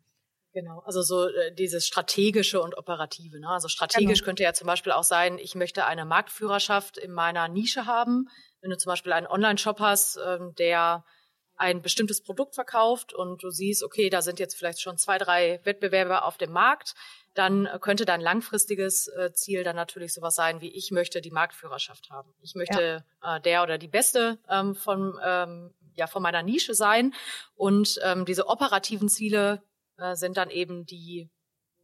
Genau, 0.54 0.80
also 0.86 1.02
so 1.02 1.28
äh, 1.28 1.52
dieses 1.54 1.88
strategische 1.88 2.62
und 2.62 2.78
operative. 2.78 3.40
Ne? 3.40 3.50
Also 3.50 3.68
strategisch 3.68 4.20
genau. 4.20 4.26
könnte 4.26 4.44
ja 4.44 4.54
zum 4.54 4.68
Beispiel 4.68 4.92
auch 4.92 5.04
sein, 5.04 5.40
ich 5.40 5.56
möchte 5.56 5.86
eine 5.86 6.06
Marktführerschaft 6.06 7.00
in 7.00 7.12
meiner 7.12 7.48
Nische 7.48 7.88
haben. 7.88 8.30
Wenn 8.62 8.70
du 8.70 8.78
zum 8.78 8.92
Beispiel 8.92 9.14
einen 9.14 9.26
Online-Shop 9.26 9.80
hast, 9.80 10.20
ähm, 10.24 10.54
der 10.60 11.04
ein 11.56 11.82
bestimmtes 11.82 12.22
Produkt 12.22 12.56
verkauft 12.56 13.14
und 13.14 13.42
du 13.44 13.50
siehst, 13.50 13.84
okay, 13.84 14.10
da 14.10 14.22
sind 14.22 14.40
jetzt 14.40 14.56
vielleicht 14.56 14.82
schon 14.82 14.98
zwei, 14.98 15.18
drei 15.18 15.60
Wettbewerber 15.64 16.26
auf 16.26 16.38
dem 16.38 16.52
Markt, 16.52 16.94
dann 17.34 17.68
könnte 17.82 18.06
dein 18.06 18.22
langfristiges 18.22 19.08
äh, 19.08 19.34
Ziel 19.34 19.64
dann 19.64 19.76
natürlich 19.76 20.14
sowas 20.14 20.36
sein, 20.36 20.62
wie 20.62 20.70
ich 20.70 20.92
möchte 20.92 21.22
die 21.22 21.32
Marktführerschaft 21.32 22.10
haben. 22.12 22.34
Ich 22.42 22.56
möchte 22.56 23.04
ja. 23.24 23.38
äh, 23.38 23.42
der 23.42 23.64
oder 23.64 23.78
die 23.78 23.88
Beste 23.88 24.40
ähm, 24.50 24.76
von, 24.76 25.20
ähm, 25.24 25.74
ja, 25.96 26.08
von 26.08 26.22
meiner 26.22 26.44
Nische 26.44 26.76
sein. 26.76 27.14
Und 27.56 28.00
ähm, 28.04 28.26
diese 28.26 28.48
operativen 28.48 29.10
Ziele 29.10 29.64
äh, 29.98 30.16
sind 30.16 30.38
dann 30.38 30.50
eben 30.52 30.86
die, 30.86 31.30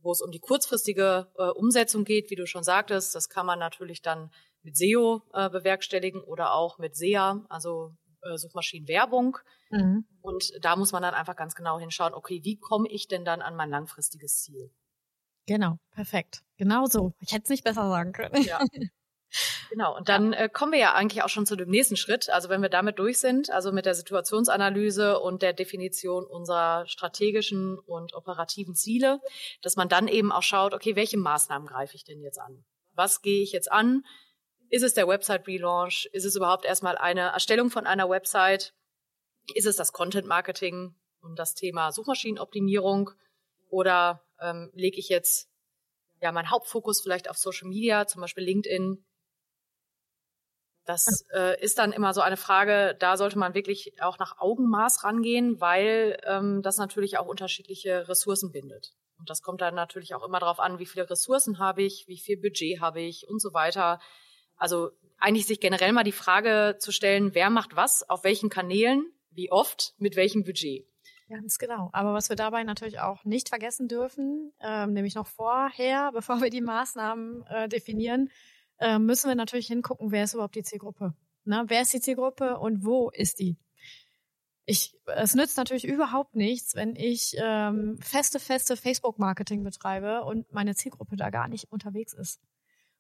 wo 0.02 0.12
es 0.12 0.22
um 0.22 0.32
die 0.32 0.40
kurzfristige 0.40 1.32
äh, 1.38 1.44
Umsetzung 1.50 2.06
geht, 2.06 2.30
wie 2.30 2.36
du 2.36 2.46
schon 2.46 2.64
sagtest. 2.64 3.16
Das 3.16 3.30
kann 3.30 3.46
man 3.46 3.60
natürlich 3.60 4.02
dann 4.02 4.32
mit 4.62 4.78
SEO 4.78 5.24
äh, 5.34 5.50
bewerkstelligen 5.50 6.22
oder 6.22 6.54
auch 6.54 6.78
mit 6.78 6.96
SEA, 6.96 7.44
also 7.50 7.96
äh, 8.22 8.38
Suchmaschinenwerbung. 8.38 9.38
Mhm. 9.72 10.06
Und 10.22 10.52
da 10.62 10.76
muss 10.76 10.92
man 10.92 11.02
dann 11.02 11.14
einfach 11.14 11.36
ganz 11.36 11.56
genau 11.56 11.80
hinschauen, 11.80 12.14
okay, 12.14 12.42
wie 12.44 12.58
komme 12.58 12.88
ich 12.90 13.08
denn 13.08 13.26
dann 13.26 13.42
an 13.42 13.56
mein 13.56 13.70
langfristiges 13.70 14.44
Ziel? 14.44 14.72
Genau, 15.46 15.78
perfekt. 15.92 16.44
Genau 16.58 16.86
so. 16.86 17.14
Ich 17.20 17.32
hätte 17.32 17.44
es 17.44 17.50
nicht 17.50 17.64
besser 17.64 17.90
sagen 17.90 18.12
können. 18.12 18.44
Ja. 18.44 18.60
Genau, 19.70 19.96
und 19.96 20.10
dann 20.10 20.34
äh, 20.34 20.50
kommen 20.52 20.72
wir 20.72 20.80
ja 20.80 20.94
eigentlich 20.94 21.22
auch 21.22 21.30
schon 21.30 21.46
zu 21.46 21.56
dem 21.56 21.70
nächsten 21.70 21.96
Schritt. 21.96 22.30
Also 22.30 22.50
wenn 22.50 22.62
wir 22.62 22.70
damit 22.70 22.98
durch 22.98 23.20
sind, 23.20 23.52
also 23.52 23.72
mit 23.72 23.86
der 23.86 23.94
Situationsanalyse 23.94 25.20
und 25.20 25.44
der 25.44 25.54
Definition 25.54 26.26
unserer 26.26 26.88
strategischen 26.88 27.78
und 27.78 28.16
operativen 28.16 28.74
Ziele, 28.74 29.22
dass 29.62 29.76
man 29.76 29.88
dann 29.88 30.08
eben 30.08 30.32
auch 30.32 30.42
schaut, 30.42 30.74
okay, 30.74 30.96
welche 30.96 31.18
Maßnahmen 31.18 31.68
greife 31.68 31.96
ich 31.96 32.04
denn 32.04 32.22
jetzt 32.22 32.40
an? 32.40 32.66
Was 32.94 33.22
gehe 33.22 33.44
ich 33.44 33.52
jetzt 33.52 33.72
an? 33.72 34.04
Ist 34.70 34.84
es 34.84 34.94
der 34.94 35.08
Website-Relaunch? 35.08 36.10
Ist 36.12 36.26
es 36.26 36.36
überhaupt 36.36 36.66
erstmal 36.66 36.98
eine 36.98 37.30
Erstellung 37.30 37.70
von 37.70 37.86
einer 37.86 38.10
Website? 38.10 38.74
Ist 39.54 39.68
es 39.68 39.76
das 39.76 39.94
Content-Marketing 39.94 40.96
und 41.22 41.38
das 41.38 41.54
Thema 41.54 41.92
Suchmaschinenoptimierung? 41.92 43.12
Oder 43.70 44.26
ähm, 44.40 44.70
lege 44.74 45.00
ich 45.00 45.10
jetzt 45.10 45.50
ja 46.22 46.32
meinen 46.32 46.52
Hauptfokus 46.52 47.02
vielleicht 47.02 47.30
auf 47.30 47.38
Social 47.38 47.68
Media, 47.68 48.08
zum 48.08 48.22
Beispiel 48.22 48.44
LinkedIn. 48.44 49.06
Das 50.86 51.26
äh, 51.34 51.62
ist 51.62 51.78
dann 51.78 51.92
immer 51.92 52.14
so 52.14 52.22
eine 52.22 52.38
Frage, 52.38 52.96
da 53.00 53.16
sollte 53.16 53.38
man 53.38 53.54
wirklich 53.54 54.02
auch 54.02 54.18
nach 54.18 54.40
Augenmaß 54.40 55.04
rangehen, 55.04 55.62
weil 55.62 56.20
ähm, 56.26 56.62
das 56.64 56.78
natürlich 56.78 57.20
auch 57.20 57.28
unterschiedliche 57.28 58.08
Ressourcen 58.10 58.52
bindet. 58.52 58.94
Und 59.20 59.30
das 59.30 59.42
kommt 59.42 59.62
dann 59.62 59.76
natürlich 59.76 60.16
auch 60.16 60.26
immer 60.26 60.40
darauf 60.40 60.60
an, 60.60 60.80
wie 60.80 60.86
viele 60.86 61.10
Ressourcen 61.10 61.60
habe 61.60 61.84
ich, 61.84 62.08
wie 62.08 62.18
viel 62.18 62.38
Budget 62.38 62.80
habe 62.80 63.02
ich 63.02 63.28
und 63.28 63.40
so 63.40 63.54
weiter. 63.54 64.00
Also 64.56 64.92
eigentlich 65.20 65.46
sich 65.46 65.60
generell 65.60 65.92
mal 65.92 66.04
die 66.04 66.12
Frage 66.12 66.78
zu 66.80 66.92
stellen, 66.92 67.36
wer 67.36 67.50
macht 67.50 67.76
was, 67.76 68.10
auf 68.10 68.24
welchen 68.24 68.50
Kanälen, 68.50 69.06
wie 69.30 69.52
oft, 69.52 69.94
mit 69.98 70.16
welchem 70.16 70.44
Budget. 70.44 70.89
Ganz 71.30 71.60
genau. 71.60 71.90
Aber 71.94 72.14
was 72.14 72.30
wir 72.30 72.36
dabei 72.36 72.64
natürlich 72.64 73.00
auch 73.00 73.24
nicht 73.24 73.50
vergessen 73.50 73.88
dürfen, 73.88 74.52
ähm, 74.60 74.94
nämlich 74.94 75.14
noch 75.14 75.28
vorher, 75.28 76.12
bevor 76.14 76.42
wir 76.42 76.50
die 76.50 76.62
Maßnahmen 76.62 77.46
äh, 77.48 77.70
definieren, 77.70 78.32
äh, 78.80 78.98
müssen 78.98 79.28
wir 79.28 79.36
natürlich 79.36 79.68
hingucken, 79.68 80.12
wer 80.12 80.24
ist 80.24 80.34
überhaupt 80.34 80.56
die 80.56 80.64
Zielgruppe. 80.64 81.14
Na, 81.46 81.66
wer 81.68 81.82
ist 81.82 81.94
die 81.94 82.02
Zielgruppe 82.02 82.58
und 82.58 82.84
wo 82.84 83.10
ist 83.10 83.40
die? 83.40 83.58
Ich, 84.66 84.96
es 85.06 85.34
nützt 85.34 85.58
natürlich 85.58 85.86
überhaupt 85.86 86.36
nichts, 86.36 86.76
wenn 86.76 86.96
ich 86.96 87.36
ähm, 87.38 87.98
feste, 88.02 88.40
feste 88.40 88.78
Facebook-Marketing 88.78 89.64
betreibe 89.64 90.24
und 90.24 90.52
meine 90.52 90.76
Zielgruppe 90.76 91.16
da 91.16 91.30
gar 91.32 91.48
nicht 91.48 91.72
unterwegs 91.72 92.14
ist. 92.14 92.40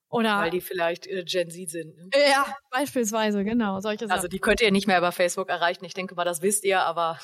Oder 0.09 0.39
weil 0.39 0.49
die 0.49 0.61
vielleicht 0.61 1.05
äh, 1.05 1.23
Gen 1.23 1.51
Z 1.51 1.69
sind. 1.69 1.95
Ne? 1.95 2.09
Ja, 2.31 2.55
beispielsweise, 2.71 3.43
genau, 3.43 3.79
solche 3.79 4.07
Sachen. 4.07 4.15
Also 4.15 4.27
die 4.27 4.39
könnt 4.39 4.61
ihr 4.61 4.71
nicht 4.71 4.87
mehr 4.87 4.97
über 4.97 5.11
Facebook 5.11 5.49
erreichen. 5.49 5.85
Ich 5.85 5.93
denke 5.93 6.15
mal, 6.15 6.25
das 6.25 6.41
wisst 6.41 6.63
ihr, 6.63 6.81
aber 6.81 7.19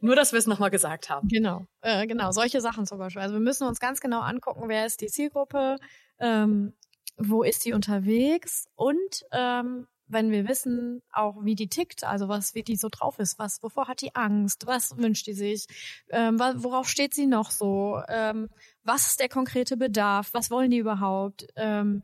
nur, 0.00 0.16
dass 0.16 0.32
wir 0.32 0.38
es 0.38 0.46
nochmal 0.46 0.70
gesagt 0.70 1.10
haben. 1.10 1.28
Genau, 1.28 1.66
äh, 1.80 2.06
genau, 2.06 2.32
solche 2.32 2.60
Sachen 2.60 2.86
zum 2.86 2.98
Beispiel. 2.98 3.22
Also 3.22 3.34
wir 3.34 3.40
müssen 3.40 3.66
uns 3.66 3.80
ganz 3.80 4.00
genau 4.00 4.20
angucken, 4.20 4.68
wer 4.68 4.86
ist 4.86 5.00
die 5.00 5.08
Zielgruppe, 5.08 5.76
ähm, 6.18 6.74
wo 7.16 7.42
ist 7.42 7.64
die 7.64 7.72
unterwegs 7.72 8.66
und 8.74 9.24
ähm, 9.32 9.86
wenn 10.08 10.30
wir 10.30 10.48
wissen, 10.48 11.02
auch 11.12 11.44
wie 11.44 11.54
die 11.56 11.68
tickt, 11.68 12.04
also 12.04 12.28
was, 12.28 12.54
wie 12.54 12.62
die 12.62 12.76
so 12.76 12.88
drauf 12.90 13.18
ist, 13.18 13.38
was, 13.38 13.62
wovor 13.62 13.88
hat 13.88 14.02
die 14.02 14.14
Angst, 14.14 14.66
was 14.66 14.96
wünscht 14.96 15.26
die 15.26 15.32
sich, 15.32 15.66
ähm, 16.10 16.38
worauf 16.38 16.88
steht 16.88 17.12
sie 17.14 17.26
noch 17.26 17.50
so, 17.50 18.00
ähm, 18.08 18.48
was 18.84 19.08
ist 19.08 19.20
der 19.20 19.28
konkrete 19.28 19.76
Bedarf, 19.76 20.28
was 20.32 20.50
wollen 20.50 20.70
die 20.70 20.78
überhaupt, 20.78 21.48
ähm, 21.56 22.02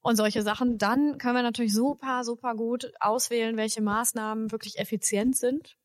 und 0.00 0.16
solche 0.16 0.42
Sachen, 0.42 0.76
dann 0.76 1.16
können 1.16 1.36
wir 1.36 1.42
natürlich 1.42 1.72
super, 1.72 2.24
super 2.24 2.54
gut 2.54 2.92
auswählen, 3.00 3.56
welche 3.56 3.80
Maßnahmen 3.80 4.50
wirklich 4.52 4.78
effizient 4.78 5.36
sind 5.36 5.78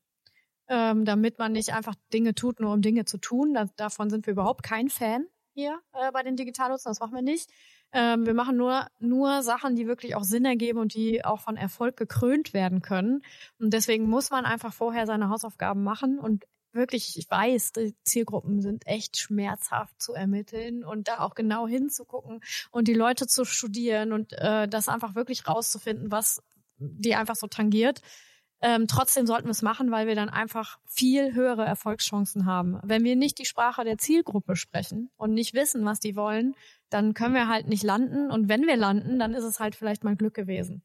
ähm, 0.70 1.04
damit 1.04 1.38
man 1.38 1.52
nicht 1.52 1.74
einfach 1.74 1.96
Dinge 2.14 2.34
tut, 2.34 2.60
nur 2.60 2.72
um 2.72 2.80
Dinge 2.80 3.04
zu 3.04 3.18
tun. 3.18 3.52
Da, 3.52 3.66
davon 3.76 4.08
sind 4.08 4.26
wir 4.26 4.32
überhaupt 4.32 4.62
kein 4.62 4.88
Fan 4.88 5.26
hier 5.52 5.80
äh, 5.92 6.12
bei 6.12 6.22
den 6.22 6.36
Digitalnutzern. 6.36 6.92
Das 6.92 7.00
machen 7.00 7.14
wir 7.14 7.22
nicht. 7.22 7.50
Ähm, 7.92 8.24
wir 8.24 8.34
machen 8.34 8.56
nur, 8.56 8.86
nur 9.00 9.42
Sachen, 9.42 9.74
die 9.74 9.88
wirklich 9.88 10.14
auch 10.14 10.22
Sinn 10.22 10.44
ergeben 10.44 10.78
und 10.78 10.94
die 10.94 11.24
auch 11.24 11.40
von 11.40 11.56
Erfolg 11.56 11.96
gekrönt 11.96 12.54
werden 12.54 12.82
können. 12.82 13.22
Und 13.58 13.74
deswegen 13.74 14.08
muss 14.08 14.30
man 14.30 14.44
einfach 14.44 14.72
vorher 14.72 15.06
seine 15.06 15.28
Hausaufgaben 15.28 15.82
machen 15.82 16.20
und 16.20 16.44
wirklich, 16.72 17.18
ich 17.18 17.28
weiß, 17.28 17.72
die 17.72 17.96
Zielgruppen 18.04 18.62
sind 18.62 18.86
echt 18.86 19.18
schmerzhaft 19.18 20.00
zu 20.00 20.14
ermitteln 20.14 20.84
und 20.84 21.08
da 21.08 21.18
auch 21.18 21.34
genau 21.34 21.66
hinzugucken 21.66 22.40
und 22.70 22.86
die 22.86 22.94
Leute 22.94 23.26
zu 23.26 23.44
studieren 23.44 24.12
und 24.12 24.32
äh, 24.34 24.68
das 24.68 24.88
einfach 24.88 25.16
wirklich 25.16 25.48
rauszufinden, 25.48 26.12
was 26.12 26.40
die 26.78 27.16
einfach 27.16 27.34
so 27.34 27.48
tangiert. 27.48 28.02
Ähm, 28.62 28.86
trotzdem 28.86 29.26
sollten 29.26 29.46
wir 29.46 29.52
es 29.52 29.62
machen, 29.62 29.90
weil 29.90 30.06
wir 30.06 30.14
dann 30.14 30.28
einfach 30.28 30.78
viel 30.86 31.34
höhere 31.34 31.64
Erfolgschancen 31.64 32.44
haben. 32.44 32.78
Wenn 32.82 33.04
wir 33.04 33.16
nicht 33.16 33.38
die 33.38 33.46
Sprache 33.46 33.84
der 33.84 33.98
Zielgruppe 33.98 34.54
sprechen 34.56 35.10
und 35.16 35.32
nicht 35.32 35.54
wissen, 35.54 35.84
was 35.84 35.98
die 35.98 36.14
wollen, 36.14 36.54
dann 36.90 37.14
können 37.14 37.34
wir 37.34 37.48
halt 37.48 37.68
nicht 37.68 37.82
landen. 37.82 38.30
Und 38.30 38.48
wenn 38.48 38.66
wir 38.66 38.76
landen, 38.76 39.18
dann 39.18 39.34
ist 39.34 39.44
es 39.44 39.60
halt 39.60 39.74
vielleicht 39.74 40.04
mal 40.04 40.16
Glück 40.16 40.34
gewesen. 40.34 40.82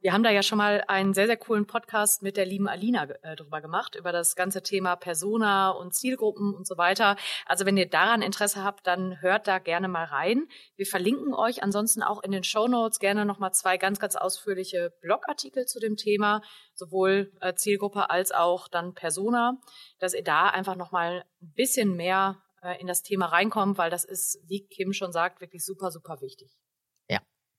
Wir 0.00 0.12
haben 0.12 0.22
da 0.22 0.30
ja 0.30 0.44
schon 0.44 0.58
mal 0.58 0.84
einen 0.86 1.12
sehr, 1.12 1.26
sehr 1.26 1.36
coolen 1.36 1.66
Podcast 1.66 2.22
mit 2.22 2.36
der 2.36 2.46
lieben 2.46 2.68
Alina 2.68 3.08
äh, 3.22 3.34
drüber 3.34 3.60
gemacht, 3.60 3.96
über 3.96 4.12
das 4.12 4.36
ganze 4.36 4.62
Thema 4.62 4.94
Persona 4.94 5.70
und 5.70 5.92
Zielgruppen 5.92 6.54
und 6.54 6.68
so 6.68 6.78
weiter. 6.78 7.16
Also 7.46 7.66
wenn 7.66 7.76
ihr 7.76 7.88
daran 7.88 8.22
Interesse 8.22 8.62
habt, 8.62 8.86
dann 8.86 9.20
hört 9.20 9.48
da 9.48 9.58
gerne 9.58 9.88
mal 9.88 10.04
rein. 10.04 10.46
Wir 10.76 10.86
verlinken 10.86 11.34
euch 11.34 11.64
ansonsten 11.64 12.04
auch 12.04 12.22
in 12.22 12.30
den 12.30 12.44
Show 12.44 12.68
Notes 12.68 13.00
gerne 13.00 13.24
nochmal 13.24 13.52
zwei 13.52 13.76
ganz, 13.76 13.98
ganz 13.98 14.14
ausführliche 14.14 14.92
Blogartikel 15.00 15.66
zu 15.66 15.80
dem 15.80 15.96
Thema, 15.96 16.42
sowohl 16.74 17.32
äh, 17.40 17.54
Zielgruppe 17.54 18.08
als 18.08 18.30
auch 18.30 18.68
dann 18.68 18.94
Persona, 18.94 19.58
dass 19.98 20.14
ihr 20.14 20.22
da 20.22 20.46
einfach 20.46 20.76
nochmal 20.76 21.24
ein 21.42 21.52
bisschen 21.54 21.96
mehr 21.96 22.40
äh, 22.62 22.80
in 22.80 22.86
das 22.86 23.02
Thema 23.02 23.26
reinkommt, 23.26 23.78
weil 23.78 23.90
das 23.90 24.04
ist, 24.04 24.38
wie 24.46 24.64
Kim 24.64 24.92
schon 24.92 25.10
sagt, 25.10 25.40
wirklich 25.40 25.64
super, 25.64 25.90
super 25.90 26.20
wichtig 26.20 26.56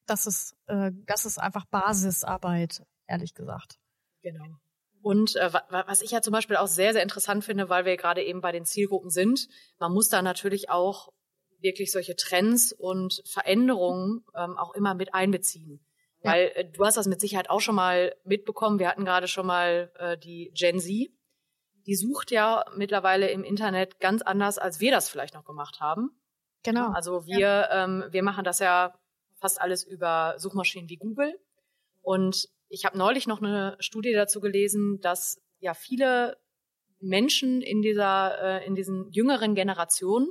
das 0.10 0.26
ist, 0.26 0.56
äh, 0.68 0.92
das 1.06 1.26
ist 1.26 1.40
einfach 1.40 1.66
Basisarbeit, 1.66 2.84
ehrlich 3.08 3.34
gesagt. 3.34 3.78
Genau. 4.22 4.58
Und 5.02 5.36
äh, 5.38 5.52
was 5.70 6.02
ich 6.02 6.12
ja 6.12 6.22
zum 6.22 6.34
Beispiel 6.34 6.58
auch 6.58 6.68
sehr, 6.68 6.94
sehr 6.94 7.04
interessant 7.04 7.44
finde, 7.46 7.70
weil 7.70 7.86
wir 7.86 7.96
gerade 7.96 8.24
eben 8.24 8.42
bei 8.42 8.52
den 8.52 8.66
Zielgruppen 8.66 9.10
sind, 9.10 9.48
man 9.80 9.94
muss 9.94 10.10
da 10.10 10.22
natürlich 10.22 10.70
auch 10.70 11.10
wirklich 11.62 11.92
solche 11.92 12.16
Trends 12.16 12.74
und 12.74 13.22
Veränderungen 13.26 14.26
ähm, 14.36 14.58
auch 14.58 14.74
immer 14.74 14.94
mit 14.96 15.14
einbeziehen. 15.14 15.86
Ja. 16.22 16.32
Weil 16.32 16.52
äh, 16.56 16.66
du 16.66 16.86
hast 16.86 16.98
das 16.98 17.08
mit 17.08 17.22
Sicherheit 17.22 17.50
auch 17.50 17.62
schon 17.62 17.76
mal 17.76 18.16
mitbekommen. 18.24 18.80
Wir 18.80 18.90
hatten 18.90 19.06
gerade 19.06 19.28
schon 19.28 19.46
mal 19.46 19.92
äh, 19.96 20.18
die 20.18 20.52
Gen 20.54 20.80
Z. 20.80 21.10
Die 21.86 21.96
sucht 21.96 22.32
ja 22.32 22.66
mittlerweile 22.76 23.30
im 23.30 23.44
Internet 23.44 24.00
ganz 24.00 24.22
anders, 24.22 24.58
als 24.58 24.80
wir 24.80 24.92
das 24.92 25.10
vielleicht 25.10 25.34
noch 25.34 25.46
gemacht 25.46 25.80
haben. 25.80 26.12
Genau. 26.64 26.92
Also 26.92 27.26
wir, 27.26 27.40
ja. 27.40 27.86
ähm, 27.86 28.06
wir 28.12 28.22
machen 28.22 28.44
das 28.44 28.60
ja 28.60 28.94
fast 29.40 29.62
alles 29.62 29.84
über 29.84 30.36
Suchmaschinen 30.38 30.90
wie 30.90 30.98
Google. 30.98 31.40
Und 32.02 32.50
ich 32.70 32.86
habe 32.86 32.98
neulich 32.98 33.28
noch 33.28 33.42
eine 33.42 33.76
Studie 33.80 34.14
dazu 34.14 34.40
gelesen, 34.42 35.00
dass 35.02 35.42
ja 35.60 35.74
viele 35.74 36.38
Menschen 37.00 37.62
in 37.62 37.82
dieser, 37.82 38.62
äh, 38.62 38.66
in 38.66 38.76
diesen 38.76 39.10
jüngeren 39.12 39.56
Generationen 39.56 40.30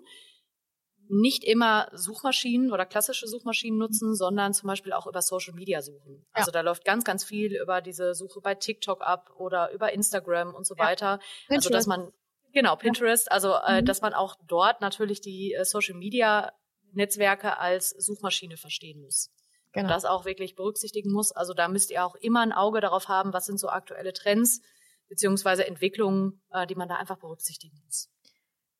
nicht 1.11 1.45
immer 1.45 1.89
Suchmaschinen 1.93 2.71
oder 2.71 2.85
klassische 2.85 3.27
Suchmaschinen 3.27 3.79
nutzen, 3.79 4.15
sondern 4.15 4.53
zum 4.53 4.67
Beispiel 4.67 4.93
auch 4.93 5.07
über 5.07 5.23
Social 5.23 5.55
Media 5.55 5.81
suchen. 5.81 6.17
Ja. 6.19 6.27
Also 6.33 6.51
da 6.51 6.61
läuft 6.61 6.85
ganz, 6.85 7.05
ganz 7.05 7.25
viel 7.25 7.57
über 7.57 7.81
diese 7.81 8.15
Suche 8.15 8.41
bei 8.43 8.55
TikTok 8.55 9.01
ab 9.01 9.31
oder 9.37 9.73
über 9.73 9.93
Instagram 9.93 10.55
und 10.55 10.67
so 10.67 10.75
ja. 10.77 10.85
weiter. 10.85 11.19
Also 11.49 11.71
dass 11.71 11.87
man 11.87 12.13
genau 12.53 12.77
Pinterest, 12.77 13.31
also 13.33 13.55
äh, 13.67 13.81
mhm. 13.81 13.87
dass 13.87 14.03
man 14.03 14.13
auch 14.13 14.37
dort 14.47 14.81
natürlich 14.81 15.21
die 15.21 15.55
äh, 15.55 15.65
Social 15.65 15.95
Media 15.95 16.53
Netzwerke 16.93 17.59
als 17.59 17.91
Suchmaschine 17.91 18.57
verstehen 18.57 19.01
muss. 19.01 19.31
Genau. 19.73 19.85
Und 19.85 19.91
das 19.91 20.05
auch 20.05 20.25
wirklich 20.25 20.55
berücksichtigen 20.55 21.13
muss. 21.13 21.33
Also 21.33 21.55
da 21.55 21.69
müsst 21.69 21.91
ihr 21.91 22.05
auch 22.05 22.15
immer 22.17 22.41
ein 22.41 22.53
Auge 22.53 22.81
darauf 22.81 23.09
haben, 23.09 23.33
was 23.33 23.47
sind 23.47 23.59
so 23.59 23.69
aktuelle 23.69 24.13
Trends 24.13 24.61
beziehungsweise 25.09 25.67
Entwicklungen, 25.67 26.41
äh, 26.51 26.67
die 26.67 26.75
man 26.75 26.89
da 26.89 26.97
einfach 26.97 27.19
berücksichtigen 27.19 27.81
muss. 27.85 28.11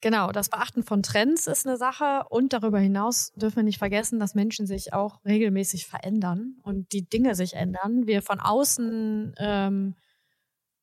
Genau, 0.01 0.31
das 0.31 0.49
Beachten 0.49 0.85
von 0.85 1.03
Trends 1.03 1.49
ist 1.49 1.67
eine 1.67 1.77
Sache 1.77 2.25
und 2.31 2.53
darüber 2.53 2.79
hinaus 2.79 3.33
dürfen 3.35 3.57
wir 3.57 3.63
nicht 3.65 3.79
vergessen, 3.79 4.21
dass 4.21 4.35
Menschen 4.35 4.67
sich 4.67 4.93
auch 4.93 5.25
regelmäßig 5.25 5.87
verändern 5.87 6.57
und 6.63 6.93
die 6.93 7.09
Dinge 7.09 7.35
sich 7.35 7.55
ändern. 7.55 8.07
Wir 8.07 8.23
von 8.23 8.39
außen 8.39 9.35
ähm, 9.39 9.97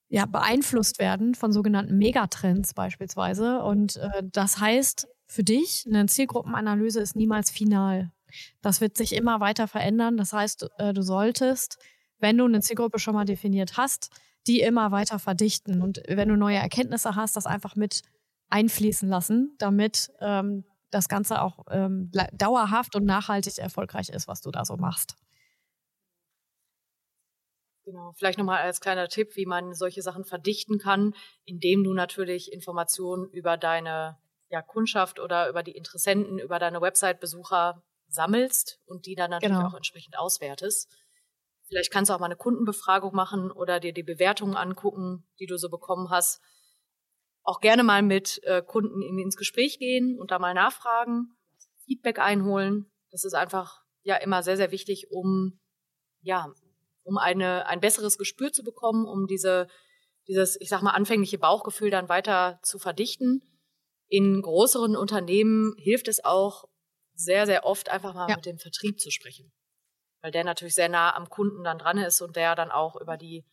ja, 0.10 0.26
beeinflusst 0.26 1.00
werden 1.00 1.34
von 1.34 1.54
sogenannten 1.54 1.98
Megatrends 1.98 2.74
beispielsweise. 2.74 3.64
Und 3.64 3.96
äh, 3.96 4.24
das 4.24 4.60
heißt 4.60 5.08
für 5.28 5.44
dich, 5.44 5.86
eine 5.88 6.06
Zielgruppenanalyse 6.06 7.00
ist 7.02 7.16
niemals 7.16 7.52
final. 7.52 8.12
Das 8.62 8.82
wird 8.82 8.98
sich 8.98 9.14
immer 9.14 9.40
weiter 9.40 9.68
verändern. 9.68 10.18
Das 10.18 10.34
heißt, 10.34 10.70
äh, 10.78 10.94
du 10.94 11.02
solltest, 11.02 11.78
wenn 12.20 12.38
du 12.38 12.46
eine 12.46 12.62
Zielgruppe 12.62 13.00
schon 13.00 13.16
mal 13.16 13.26
definiert 13.26 13.78
hast, 13.78 14.10
die 14.48 14.62
immer 14.62 14.92
weiter 14.92 15.20
verdichten. 15.20 15.82
Und 15.82 16.02
wenn 16.08 16.30
du 16.30 16.36
neue 16.36 16.58
Erkenntnisse 16.58 17.16
hast, 17.16 17.36
das 17.36 17.46
einfach 17.46 17.76
mit 17.76 18.02
einfließen 18.50 19.10
lassen, 19.10 19.56
damit 19.58 20.12
ähm, 20.20 20.66
das 20.92 21.10
Ganze 21.10 21.42
auch 21.42 21.66
ähm, 21.72 22.12
dauerhaft 22.34 22.96
und 22.96 23.06
nachhaltig 23.06 23.58
erfolgreich 23.58 24.10
ist, 24.10 24.28
was 24.28 24.42
du 24.42 24.52
da 24.52 24.66
so 24.66 24.78
machst. 24.78 25.16
Genau, 27.86 28.14
vielleicht 28.14 28.40
nochmal 28.40 28.62
als 28.62 28.82
kleiner 28.82 29.08
Tipp, 29.10 29.36
wie 29.36 29.46
man 29.46 29.74
solche 29.74 30.02
Sachen 30.02 30.26
verdichten 30.26 30.80
kann, 30.80 31.14
indem 31.44 31.84
du 31.84 31.94
natürlich 31.94 32.52
Informationen 32.52 33.30
über 33.30 33.58
deine 33.58 34.18
ja, 34.50 34.62
Kundschaft 34.62 35.20
oder 35.20 35.50
über 35.50 35.64
die 35.64 35.76
Interessenten, 35.76 36.40
über 36.40 36.60
deine 36.60 36.82
Website-Besucher 36.82 37.84
sammelst 38.08 38.80
und 38.86 39.06
die 39.06 39.16
dann 39.16 39.32
natürlich 39.32 39.56
genau. 39.56 39.70
auch 39.70 39.74
entsprechend 39.74 40.18
auswertest. 40.18 40.92
Vielleicht 41.68 41.92
kannst 41.92 42.10
du 42.10 42.14
auch 42.14 42.20
mal 42.20 42.28
eine 42.28 42.36
Kundenbefragung 42.36 43.16
machen 43.16 43.52
oder 43.52 43.80
dir 43.80 43.94
die 43.94 44.04
Bewertungen 44.04 44.56
angucken, 44.56 45.28
die 45.40 45.48
du 45.48 45.58
so 45.58 45.70
bekommen 45.70 46.10
hast 46.12 46.42
auch 47.46 47.62
gerne 47.62 47.84
mal 47.84 48.02
mit 48.02 48.42
äh, 48.44 48.62
Kunden 48.62 49.02
ins 49.20 49.38
Gespräch 49.38 49.78
gehen 49.78 50.20
und 50.20 50.32
da 50.32 50.40
mal 50.40 50.54
nachfragen, 50.54 51.38
Feedback 51.86 52.20
einholen. 52.20 52.92
Das 53.12 53.24
ist 53.24 53.36
einfach 53.36 53.84
ja 54.02 54.16
immer 54.18 54.44
sehr, 54.44 54.58
sehr 54.58 54.72
wichtig, 54.72 55.12
um 55.12 55.60
ja, 56.22 56.52
um 57.04 57.20
eine, 57.20 57.68
ein 57.68 57.82
besseres 57.82 58.18
Gespür 58.18 58.52
zu 58.52 58.64
bekommen, 58.64 59.06
um 59.06 59.28
diese, 59.28 59.68
dieses, 60.28 60.60
ich 60.60 60.70
sag 60.70 60.82
mal, 60.82 60.92
anfängliche 60.92 61.38
Bauchgefühl 61.38 61.92
dann 61.92 62.10
weiter 62.10 62.60
zu 62.64 62.80
verdichten. 62.80 63.44
In 64.08 64.42
größeren 64.42 64.96
Unternehmen 64.96 65.74
hilft 65.78 66.08
es 66.08 66.24
auch 66.24 66.66
sehr, 67.16 67.46
sehr 67.46 67.66
oft 67.66 67.90
einfach 67.90 68.14
mal 68.14 68.30
ja. 68.30 68.36
mit 68.36 68.46
dem 68.46 68.60
Vertrieb 68.60 69.00
zu 69.00 69.10
sprechen. 69.10 69.52
Weil 70.22 70.32
der 70.32 70.44
natürlich 70.44 70.76
sehr 70.76 70.90
nah 70.90 71.16
am 71.16 71.30
Kunden 71.30 71.64
dann 71.64 71.78
dran 71.78 71.98
ist 71.98 72.22
und 72.22 72.36
der 72.36 72.56
dann 72.56 72.72
auch 72.72 73.00
über 73.00 73.18
die 73.18 73.46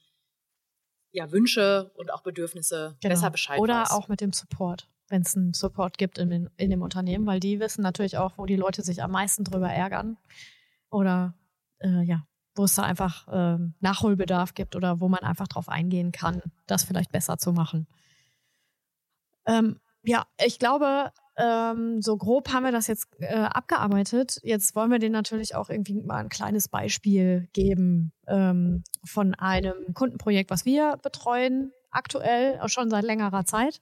ja, 1.12 1.30
Wünsche 1.30 1.90
und 1.94 2.12
auch 2.12 2.22
Bedürfnisse 2.22 2.96
genau. 3.00 3.14
besser 3.14 3.30
Bescheid 3.30 3.60
Oder 3.60 3.82
weiß. 3.82 3.90
auch 3.90 4.08
mit 4.08 4.20
dem 4.20 4.32
Support, 4.32 4.88
wenn 5.08 5.22
es 5.22 5.36
einen 5.36 5.52
Support 5.52 5.98
gibt 5.98 6.18
in, 6.18 6.30
den, 6.30 6.50
in 6.56 6.70
dem 6.70 6.82
Unternehmen, 6.82 7.26
weil 7.26 7.40
die 7.40 7.60
wissen 7.60 7.82
natürlich 7.82 8.16
auch, 8.16 8.38
wo 8.38 8.46
die 8.46 8.56
Leute 8.56 8.82
sich 8.82 9.02
am 9.02 9.10
meisten 9.10 9.44
drüber 9.44 9.68
ärgern 9.68 10.16
oder 10.90 11.34
äh, 11.80 12.02
ja, 12.02 12.26
wo 12.54 12.64
es 12.64 12.74
da 12.74 12.82
einfach 12.82 13.28
äh, 13.28 13.58
Nachholbedarf 13.80 14.54
gibt 14.54 14.74
oder 14.74 15.00
wo 15.00 15.08
man 15.08 15.20
einfach 15.20 15.48
drauf 15.48 15.68
eingehen 15.68 16.12
kann, 16.12 16.42
das 16.66 16.84
vielleicht 16.84 17.12
besser 17.12 17.38
zu 17.38 17.52
machen. 17.52 17.86
Ähm, 19.46 19.80
ja, 20.04 20.26
ich 20.44 20.58
glaube, 20.58 21.12
ähm, 21.36 22.02
so 22.02 22.16
grob 22.16 22.52
haben 22.52 22.64
wir 22.64 22.72
das 22.72 22.86
jetzt 22.86 23.08
äh, 23.18 23.34
abgearbeitet. 23.34 24.38
Jetzt 24.42 24.74
wollen 24.74 24.90
wir 24.90 24.98
denen 24.98 25.12
natürlich 25.12 25.54
auch 25.54 25.70
irgendwie 25.70 26.02
mal 26.02 26.18
ein 26.18 26.28
kleines 26.28 26.68
Beispiel 26.68 27.48
geben 27.52 28.12
ähm, 28.26 28.84
von 29.04 29.34
einem 29.34 29.94
Kundenprojekt, 29.94 30.50
was 30.50 30.64
wir 30.64 30.98
betreuen, 31.02 31.72
aktuell, 31.90 32.58
auch 32.60 32.68
schon 32.68 32.90
seit 32.90 33.04
längerer 33.04 33.44
Zeit. 33.44 33.80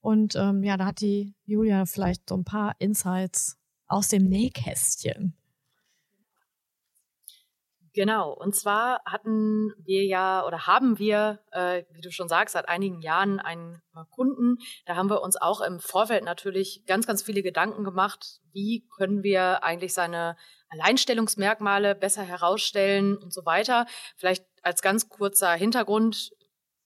Und 0.00 0.34
ähm, 0.36 0.62
ja, 0.62 0.76
da 0.76 0.86
hat 0.86 1.00
die 1.00 1.34
Julia 1.44 1.86
vielleicht 1.86 2.28
so 2.28 2.36
ein 2.36 2.44
paar 2.44 2.74
Insights 2.78 3.58
aus 3.86 4.08
dem 4.08 4.24
Nähkästchen. 4.24 5.36
Genau, 7.92 8.32
und 8.32 8.54
zwar 8.54 9.02
hatten 9.04 9.74
wir 9.78 10.04
ja 10.04 10.46
oder 10.46 10.68
haben 10.68 11.00
wir, 11.00 11.40
äh, 11.50 11.82
wie 11.90 12.00
du 12.00 12.12
schon 12.12 12.28
sagst, 12.28 12.52
seit 12.52 12.68
einigen 12.68 13.00
Jahren 13.00 13.40
einen 13.40 13.82
äh, 13.96 14.04
Kunden. 14.10 14.58
Da 14.86 14.94
haben 14.94 15.10
wir 15.10 15.22
uns 15.22 15.36
auch 15.36 15.60
im 15.60 15.80
Vorfeld 15.80 16.22
natürlich 16.22 16.84
ganz, 16.86 17.08
ganz 17.08 17.22
viele 17.22 17.42
Gedanken 17.42 17.82
gemacht, 17.82 18.40
wie 18.52 18.86
können 18.96 19.24
wir 19.24 19.64
eigentlich 19.64 19.92
seine 19.92 20.36
Alleinstellungsmerkmale 20.68 21.96
besser 21.96 22.22
herausstellen 22.22 23.16
und 23.16 23.32
so 23.32 23.44
weiter. 23.44 23.86
Vielleicht 24.16 24.46
als 24.62 24.82
ganz 24.82 25.08
kurzer 25.08 25.52
Hintergrund. 25.54 26.30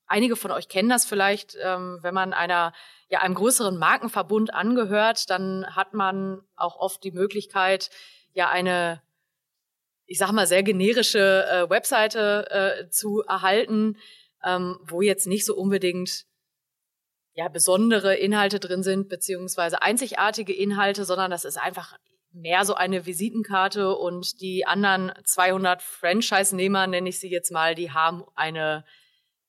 Einige 0.07 0.37
von 0.37 0.53
euch 0.53 0.69
kennen 0.69 0.89
das 0.89 1.05
vielleicht, 1.05 1.55
ähm, 1.63 1.99
wenn 2.01 2.15
man 2.15 2.33
einer 2.33 2.73
ja 3.11 3.21
einem 3.21 3.35
größeren 3.35 3.77
Markenverbund 3.77 4.55
angehört, 4.55 5.29
dann 5.29 5.67
hat 5.77 5.93
man 5.93 6.41
auch 6.57 6.77
oft 6.77 7.05
die 7.05 7.13
Möglichkeit, 7.13 7.91
ja 8.33 8.49
eine 8.49 9.04
ich 10.07 10.19
sag 10.19 10.33
mal, 10.33 10.47
sehr 10.47 10.63
generische 10.63 11.47
äh, 11.47 11.71
Webseite 11.71 12.51
äh, 12.51 12.91
zu 12.91 13.23
erhalten, 13.23 13.97
ähm, 14.45 14.79
wo 14.87 15.03
jetzt 15.03 15.27
nicht 15.27 15.45
so 15.45 15.57
unbedingt 15.57 16.27
ja 17.35 17.49
besondere 17.49 18.15
Inhalte 18.15 18.61
drin 18.61 18.83
sind, 18.83 19.09
beziehungsweise 19.09 19.83
einzigartige 19.83 20.53
Inhalte, 20.53 21.05
sondern 21.05 21.31
das 21.31 21.45
ist 21.45 21.59
einfach 21.59 21.99
mehr 22.33 22.65
so 22.65 22.75
eine 22.75 23.07
Visitenkarte 23.07 23.95
und 23.95 24.41
die 24.41 24.67
anderen 24.67 25.13
200 25.25 25.83
Franchise-Nehmer, 25.83 26.87
nenne 26.87 27.09
ich 27.09 27.19
sie 27.21 27.31
jetzt 27.31 27.53
mal, 27.53 27.75
die 27.75 27.93
haben 27.93 28.25
eine, 28.35 28.85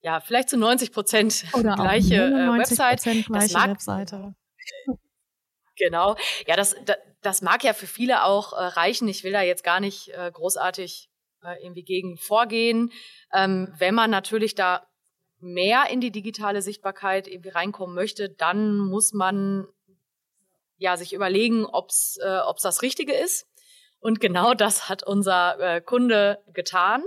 ja, 0.01 0.19
vielleicht 0.19 0.49
zu 0.49 0.57
90 0.57 0.91
Prozent 0.91 1.45
gleiche 1.51 2.15
äh, 2.15 2.57
Website. 2.57 3.01
Gleiche 3.01 3.25
das 3.31 3.53
mag, 3.53 3.69
Webseite. 3.69 4.35
Genau. 5.77 6.15
Ja, 6.47 6.55
das, 6.55 6.73
das, 6.85 6.95
das 7.25 7.41
mag 7.41 7.63
ja 7.63 7.73
für 7.73 7.87
viele 7.87 8.23
auch 8.23 8.53
äh, 8.53 8.57
reichen. 8.57 9.07
Ich 9.07 9.23
will 9.23 9.31
da 9.31 9.41
jetzt 9.41 9.63
gar 9.63 9.79
nicht 9.79 10.09
äh, 10.09 10.31
großartig 10.31 11.09
äh, 11.43 11.63
irgendwie 11.63 11.83
gegen 11.83 12.17
vorgehen. 12.17 12.91
Ähm, 13.33 13.73
wenn 13.77 13.95
man 13.95 14.11
natürlich 14.11 14.55
da 14.55 14.85
mehr 15.39 15.89
in 15.89 16.01
die 16.01 16.11
digitale 16.11 16.61
Sichtbarkeit 16.61 17.27
irgendwie 17.27 17.49
reinkommen 17.49 17.95
möchte, 17.95 18.29
dann 18.29 18.77
muss 18.77 19.13
man 19.13 19.67
ja 20.77 20.97
sich 20.97 21.13
überlegen, 21.13 21.65
ob's 21.65 22.17
äh, 22.21 22.39
ob's 22.45 22.61
das 22.61 22.81
Richtige 22.81 23.13
ist. 23.13 23.47
Und 23.99 24.19
genau 24.19 24.53
das 24.55 24.87
hat 24.89 25.03
unser 25.03 25.59
äh, 25.59 25.81
Kunde 25.81 26.43
getan, 26.53 27.03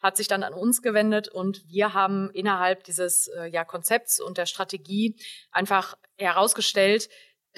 hat 0.00 0.16
sich 0.16 0.28
dann 0.28 0.42
an 0.42 0.54
uns 0.54 0.80
gewendet 0.80 1.28
und 1.28 1.62
wir 1.68 1.92
haben 1.92 2.30
innerhalb 2.30 2.84
dieses 2.84 3.28
äh, 3.28 3.46
ja, 3.46 3.64
Konzepts 3.64 4.20
und 4.20 4.38
der 4.38 4.46
Strategie 4.46 5.16
einfach 5.50 5.96
herausgestellt, 6.16 7.08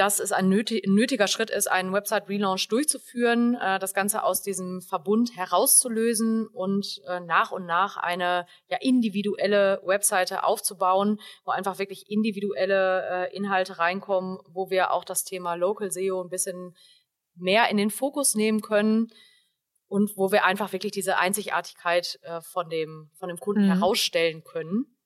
dass 0.00 0.18
es 0.18 0.32
ein 0.32 0.48
nötiger 0.48 1.28
Schritt 1.28 1.50
ist, 1.50 1.70
einen 1.70 1.92
Website-Relaunch 1.92 2.68
durchzuführen, 2.68 3.54
äh, 3.56 3.78
das 3.78 3.92
Ganze 3.92 4.22
aus 4.22 4.40
diesem 4.40 4.80
Verbund 4.80 5.36
herauszulösen 5.36 6.46
und 6.46 7.02
äh, 7.06 7.20
nach 7.20 7.50
und 7.50 7.66
nach 7.66 7.98
eine 7.98 8.46
ja, 8.68 8.78
individuelle 8.80 9.82
Webseite 9.84 10.44
aufzubauen, 10.44 11.20
wo 11.44 11.50
einfach 11.50 11.78
wirklich 11.78 12.10
individuelle 12.10 13.28
äh, 13.28 13.36
Inhalte 13.36 13.78
reinkommen, 13.78 14.38
wo 14.48 14.70
wir 14.70 14.92
auch 14.92 15.04
das 15.04 15.24
Thema 15.24 15.52
Local 15.52 15.90
SEO 15.90 16.22
ein 16.22 16.30
bisschen 16.30 16.74
mehr 17.34 17.68
in 17.68 17.76
den 17.76 17.90
Fokus 17.90 18.34
nehmen 18.34 18.62
können 18.62 19.12
und 19.86 20.16
wo 20.16 20.32
wir 20.32 20.46
einfach 20.46 20.72
wirklich 20.72 20.92
diese 20.92 21.18
Einzigartigkeit 21.18 22.20
von 22.40 22.70
dem, 22.70 23.10
von 23.18 23.28
dem 23.28 23.38
Kunden 23.38 23.64
mhm. 23.64 23.72
herausstellen 23.72 24.44
können. 24.44 24.96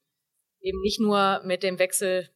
Eben 0.61 0.81
nicht 0.83 1.01
nur 1.01 1.41
mit 1.45 1.65
dem 1.65 1.79
Wechsel 1.81 2.31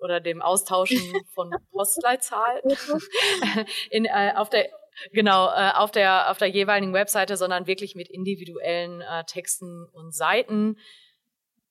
oder 0.00 0.20
dem 0.20 0.42
Austauschen 0.42 0.98
von 1.34 1.50
Postleitzahl 1.70 2.62
in, 3.90 4.04
äh, 4.04 4.32
auf 4.36 4.50
der 4.50 4.68
genau 5.12 5.48
äh, 5.48 5.72
auf 5.74 5.90
der 5.90 6.30
auf 6.30 6.38
der 6.38 6.48
jeweiligen 6.48 6.92
Webseite, 6.92 7.36
sondern 7.36 7.66
wirklich 7.66 7.94
mit 7.94 8.08
individuellen 8.08 9.00
äh, 9.00 9.24
Texten 9.24 9.86
und 9.92 10.14
Seiten. 10.14 10.78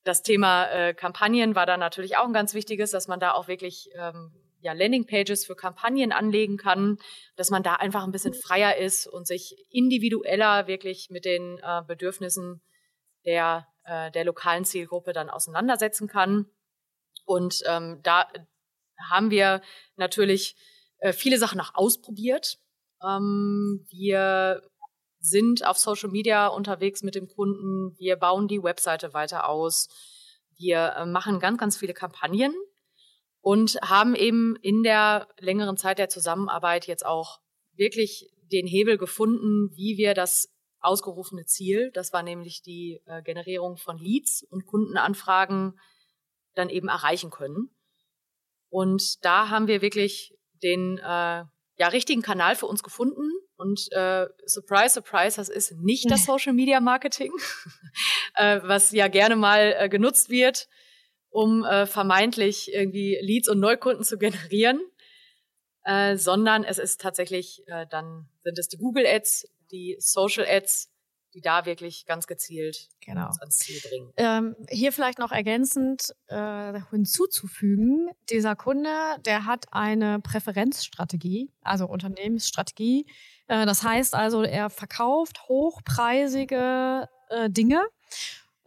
Das 0.03 0.23
Thema 0.23 0.65
äh, 0.65 0.93
Kampagnen 0.93 1.55
war 1.55 1.65
da 1.65 1.77
natürlich 1.77 2.17
auch 2.17 2.25
ein 2.25 2.33
ganz 2.33 2.53
wichtiges, 2.53 2.91
dass 2.91 3.07
man 3.07 3.19
da 3.19 3.33
auch 3.33 3.47
wirklich 3.47 3.89
ähm, 3.95 4.31
ja, 4.61 4.73
Landingpages 4.73 5.45
für 5.45 5.55
Kampagnen 5.55 6.11
anlegen 6.11 6.57
kann, 6.57 6.97
dass 7.35 7.49
man 7.49 7.63
da 7.63 7.75
einfach 7.75 8.03
ein 8.03 8.11
bisschen 8.11 8.33
freier 8.33 8.77
ist 8.77 9.07
und 9.07 9.27
sich 9.27 9.55
individueller 9.69 10.67
wirklich 10.67 11.09
mit 11.09 11.25
den 11.25 11.59
äh, 11.59 11.81
Bedürfnissen 11.87 12.61
der, 13.25 13.67
äh, 13.83 14.11
der 14.11 14.25
lokalen 14.25 14.65
Zielgruppe 14.65 15.13
dann 15.13 15.29
auseinandersetzen 15.29 16.07
kann. 16.07 16.45
Und 17.29 17.61
ähm, 17.67 17.99
da 18.01 18.27
haben 19.11 19.29
wir 19.29 19.61
natürlich 19.97 20.55
äh, 20.97 21.13
viele 21.13 21.37
Sachen 21.37 21.61
auch 21.61 21.75
ausprobiert. 21.75 22.57
Ähm, 23.03 23.85
wir 23.91 24.63
sind 25.19 25.63
auf 25.63 25.77
Social 25.77 26.09
Media 26.09 26.47
unterwegs 26.47 27.03
mit 27.03 27.13
dem 27.13 27.27
Kunden. 27.27 27.95
Wir 27.99 28.15
bauen 28.15 28.47
die 28.47 28.63
Webseite 28.63 29.13
weiter 29.13 29.47
aus. 29.47 29.89
Wir 30.57 30.95
äh, 30.97 31.05
machen 31.05 31.39
ganz, 31.39 31.59
ganz 31.59 31.77
viele 31.77 31.93
Kampagnen 31.93 32.51
und 33.41 33.77
haben 33.83 34.15
eben 34.15 34.55
in 34.55 34.81
der 34.81 35.27
längeren 35.37 35.77
Zeit 35.77 35.99
der 35.99 36.09
Zusammenarbeit 36.09 36.87
jetzt 36.87 37.05
auch 37.05 37.41
wirklich 37.75 38.27
den 38.51 38.65
Hebel 38.65 38.97
gefunden, 38.97 39.69
wie 39.75 39.97
wir 39.97 40.15
das 40.15 40.51
ausgerufene 40.79 41.45
Ziel, 41.45 41.91
das 41.93 42.11
war 42.11 42.23
nämlich 42.23 42.63
die 42.63 43.01
äh, 43.05 43.21
Generierung 43.21 43.77
von 43.77 43.99
Leads 43.99 44.41
und 44.49 44.65
Kundenanfragen, 44.65 45.77
dann 46.59 46.69
eben 46.69 46.87
erreichen 46.87 47.31
können. 47.31 47.69
Und 48.69 49.23
da 49.25 49.49
haben 49.49 49.67
wir 49.67 49.81
wirklich 49.81 50.37
den 50.61 50.97
äh, 50.99 51.01
ja, 51.01 51.87
richtigen 51.91 52.21
Kanal 52.21 52.55
für 52.55 52.67
uns 52.67 52.83
gefunden. 52.83 53.31
Und 53.57 53.91
äh, 53.91 54.27
surprise, 54.45 54.93
surprise, 54.93 55.37
das 55.37 55.49
ist 55.49 55.71
nicht 55.79 56.09
das 56.11 56.25
Social 56.25 56.53
Media 56.53 56.79
Marketing, 56.79 57.31
äh, 58.35 58.59
was 58.63 58.91
ja 58.91 59.07
gerne 59.07 59.35
mal 59.35 59.75
äh, 59.77 59.89
genutzt 59.89 60.29
wird, 60.29 60.67
um 61.29 61.65
äh, 61.65 61.85
vermeintlich 61.85 62.71
irgendwie 62.71 63.17
Leads 63.21 63.49
und 63.49 63.59
Neukunden 63.59 64.03
zu 64.03 64.17
generieren, 64.17 64.81
äh, 65.83 66.15
sondern 66.15 66.63
es 66.63 66.77
ist 66.77 67.01
tatsächlich 67.01 67.63
äh, 67.67 67.85
dann 67.89 68.29
sind 68.43 68.59
es 68.59 68.67
die 68.67 68.77
Google 68.77 69.05
Ads, 69.05 69.47
die 69.71 69.97
Social 69.99 70.45
Ads, 70.47 70.88
die 71.33 71.41
da 71.41 71.65
wirklich 71.65 72.05
ganz 72.05 72.27
gezielt 72.27 72.89
genau. 73.01 73.27
uns 73.27 73.39
ans 73.39 73.57
Ziel 73.59 73.79
bringen. 73.87 74.11
Ähm, 74.17 74.55
hier 74.69 74.91
vielleicht 74.91 75.19
noch 75.19 75.31
ergänzend 75.31 76.13
äh, 76.27 76.79
hinzuzufügen, 76.89 78.09
dieser 78.29 78.55
Kunde, 78.55 78.89
der 79.25 79.45
hat 79.45 79.65
eine 79.71 80.19
Präferenzstrategie, 80.19 81.51
also 81.61 81.87
Unternehmensstrategie. 81.87 83.05
Äh, 83.47 83.65
das 83.65 83.83
heißt 83.83 84.15
also, 84.15 84.43
er 84.43 84.69
verkauft 84.69 85.47
hochpreisige 85.47 87.07
äh, 87.29 87.49
Dinge 87.49 87.83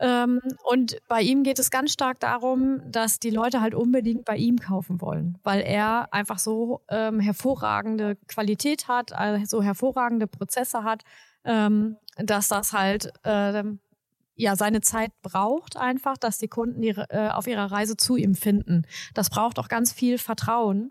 ähm, 0.03 0.41
und 0.65 0.97
bei 1.07 1.23
ihm 1.23 1.45
geht 1.45 1.61
es 1.61 1.71
ganz 1.71 1.93
stark 1.93 2.19
darum, 2.19 2.81
dass 2.91 3.21
die 3.21 3.31
Leute 3.31 3.61
halt 3.61 3.73
unbedingt 3.73 4.25
bei 4.25 4.37
ihm 4.37 4.59
kaufen 4.59 5.01
wollen, 5.01 5.39
weil 5.45 5.61
er 5.61 6.13
einfach 6.13 6.41
so 6.41 6.81
ähm, 6.89 7.21
hervorragende 7.21 8.17
Qualität 8.27 8.89
hat, 8.89 9.13
also 9.13 9.45
so 9.59 9.63
hervorragende 9.63 10.27
Prozesse 10.27 10.83
hat, 10.83 11.05
ähm, 11.45 11.99
dass 12.17 12.49
das 12.49 12.73
halt 12.73 13.13
äh, 13.25 13.65
ja 14.35 14.57
seine 14.57 14.81
Zeit 14.81 15.13
braucht 15.23 15.77
einfach, 15.77 16.17
dass 16.17 16.39
die 16.39 16.49
Kunden 16.49 16.83
ihre, 16.83 17.09
äh, 17.11 17.29
auf 17.29 17.47
ihrer 17.47 17.71
Reise 17.71 17.97
zu 17.97 18.17
ihm 18.17 18.35
finden. 18.35 18.87
Das 19.15 19.31
braucht 19.31 19.59
auch 19.59 19.69
ganz 19.69 19.93
viel 19.93 20.19
Vertrauen. 20.19 20.91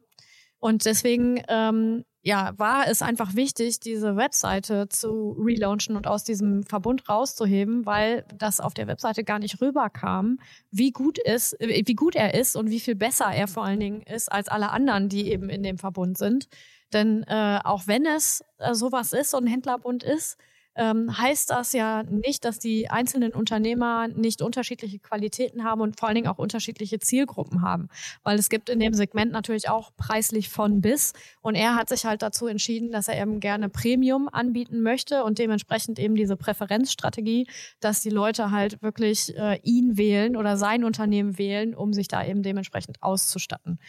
Und 0.60 0.86
deswegen 0.86 1.42
ähm, 1.48 2.06
ja, 2.24 2.54
war 2.58 2.88
es 2.88 3.02
einfach 3.02 3.36
wichtig, 3.36 3.80
diese 3.80 4.16
Webseite 4.16 4.88
zu 4.90 5.32
relaunchen 5.40 5.96
und 5.96 6.06
aus 6.06 6.24
diesem 6.24 6.64
Verbund 6.64 7.10
rauszuheben, 7.10 7.86
weil 7.88 8.26
das 8.38 8.60
auf 8.60 8.76
der 8.76 8.86
Webseite 8.86 9.24
gar 9.24 9.40
nicht 9.40 9.60
rüberkam, 9.60 10.38
wie 10.70 10.92
gut 10.92 11.18
ist, 11.18 11.58
wie 11.60 11.96
gut 11.96 12.16
er 12.16 12.36
ist 12.36 12.56
und 12.56 12.70
wie 12.70 12.80
viel 12.80 12.96
besser 12.96 13.32
er 13.34 13.48
vor 13.48 13.66
allen 13.66 13.80
Dingen 13.80 14.02
ist 14.04 14.32
als 14.32 14.50
alle 14.50 14.70
anderen, 14.70 15.10
die 15.10 15.32
eben 15.32 15.50
in 15.50 15.64
dem 15.64 15.80
Verbund 15.80 16.18
sind. 16.18 16.48
Denn 16.94 17.24
äh, 17.24 17.60
auch 17.64 17.88
wenn 17.88 18.06
es 18.06 18.44
äh, 18.60 18.76
sowas 18.76 19.14
ist, 19.14 19.32
so 19.32 19.38
ein 19.38 19.48
Händlerbund 19.48 20.04
ist, 20.04 20.38
ähm, 20.76 21.18
heißt 21.18 21.50
das 21.50 21.74
ja 21.74 22.04
nicht, 22.04 22.46
dass 22.46 22.60
die 22.60 22.90
einzelnen 22.90 23.34
Unternehmer 23.34 24.08
nicht 24.08 24.42
unterschiedliche 24.42 25.00
Qualitäten 25.00 25.64
haben 25.64 25.82
und 25.82 26.00
vor 26.00 26.08
allen 26.08 26.16
Dingen 26.16 26.28
auch 26.28 26.38
unterschiedliche 26.38 27.00
Zielgruppen 27.00 27.62
haben. 27.62 27.90
Weil 28.24 28.40
es 28.40 28.50
gibt 28.50 28.70
in 28.70 28.80
dem 28.80 28.94
Segment 28.94 29.32
natürlich 29.32 29.70
auch 29.70 29.92
preislich 29.98 30.50
von 30.50 30.82
bis. 30.82 31.14
Und 31.42 31.56
er 31.56 31.76
hat 31.76 31.90
sich 31.90 32.06
halt 32.06 32.22
dazu 32.22 32.48
entschieden, 32.48 32.92
dass 32.92 33.08
er 33.08 33.22
eben 33.22 33.40
gerne 33.40 33.70
Premium 33.70 34.30
anbieten 34.30 34.82
möchte 34.82 35.24
und 35.24 35.40
dementsprechend 35.40 36.00
eben 36.00 36.16
diese 36.16 36.38
Präferenzstrategie, 36.38 37.48
dass 37.80 38.02
die 38.02 38.10
Leute 38.10 38.52
halt 38.52 38.82
wirklich 38.82 39.36
äh, 39.38 39.60
ihn 39.64 39.98
wählen 39.98 40.36
oder 40.36 40.58
sein 40.58 40.84
Unternehmen 40.84 41.38
wählen, 41.38 41.76
um 41.76 41.94
sich 41.94 42.08
da 42.08 42.26
eben 42.26 42.44
dementsprechend 42.44 43.02
auszustatten. 43.04 43.80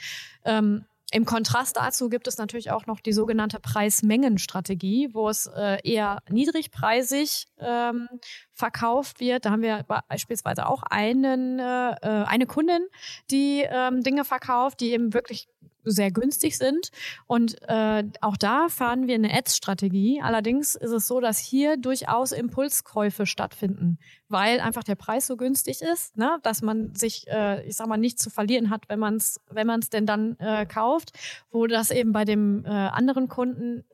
Ähm, 0.45 0.85
im 1.13 1.27
Kontrast 1.27 1.77
dazu 1.77 2.09
gibt 2.09 2.27
es 2.27 2.39
natürlich 2.39 2.71
auch 2.71 2.87
noch 2.87 2.99
die 3.01 3.13
sogenannte 3.13 3.61
Preis-Mengen-Strategie, 3.61 5.11
wo 5.13 5.29
es 5.29 5.47
äh, 5.47 5.79
eher 5.85 6.21
niedrigpreisig 6.31 7.47
ähm, 7.59 8.09
verkauft 8.53 9.21
wird. 9.21 9.45
Da 9.45 9.51
haben 9.51 9.63
wir 9.63 9.85
beispielsweise 10.09 10.67
auch 10.67 10.83
einen, 10.83 11.59
äh, 11.59 11.91
äh 11.91 12.25
eine 12.25 12.47
Kundin, 12.47 12.87
die 13.31 13.63
ähm, 13.69 14.03
Dinge 14.03 14.25
verkauft, 14.25 14.81
die 14.81 14.93
eben 14.93 15.13
wirklich 15.13 15.49
sehr 15.85 16.11
günstig 16.11 16.59
sind. 16.59 16.91
Und 17.27 17.61
äh, 17.69 18.05
auch 18.21 18.37
da 18.37 18.69
fahren 18.69 19.07
wir 19.07 19.15
eine 19.15 19.33
Ads-Strategie. 19.33 20.21
Allerdings 20.23 20.75
ist 20.75 20.91
es 20.91 21.07
so, 21.07 21.21
dass 21.21 21.39
hier 21.39 21.77
durchaus 21.77 22.33
Impulskäufe 22.33 23.27
stattfinden, 23.27 23.99
weil 24.29 24.61
einfach 24.61 24.85
der 24.85 24.95
Preis 24.95 25.27
so 25.27 25.37
günstig 25.37 25.83
ist, 25.83 26.17
ne? 26.17 26.39
dass 26.43 26.63
man 26.63 26.95
sich, 26.95 27.27
äh, 27.29 27.67
ich 27.67 27.77
sag 27.77 27.89
mal, 27.89 27.97
nichts 27.97 28.23
zu 28.23 28.31
verlieren 28.31 28.71
hat, 28.71 28.89
wenn 28.89 28.99
man 28.99 29.17
es 29.17 29.41
wenn 29.51 29.67
man's 29.67 29.91
denn 29.91 30.07
dann 30.07 30.37
äh, 30.39 30.67
kauft, 30.67 31.13
wo 31.51 31.67
das 31.67 31.91
eben 31.91 32.13
bei 32.13 32.25
dem 32.25 32.65
äh, 32.65 32.69
anderen 32.69 33.29
Kunden 33.29 33.85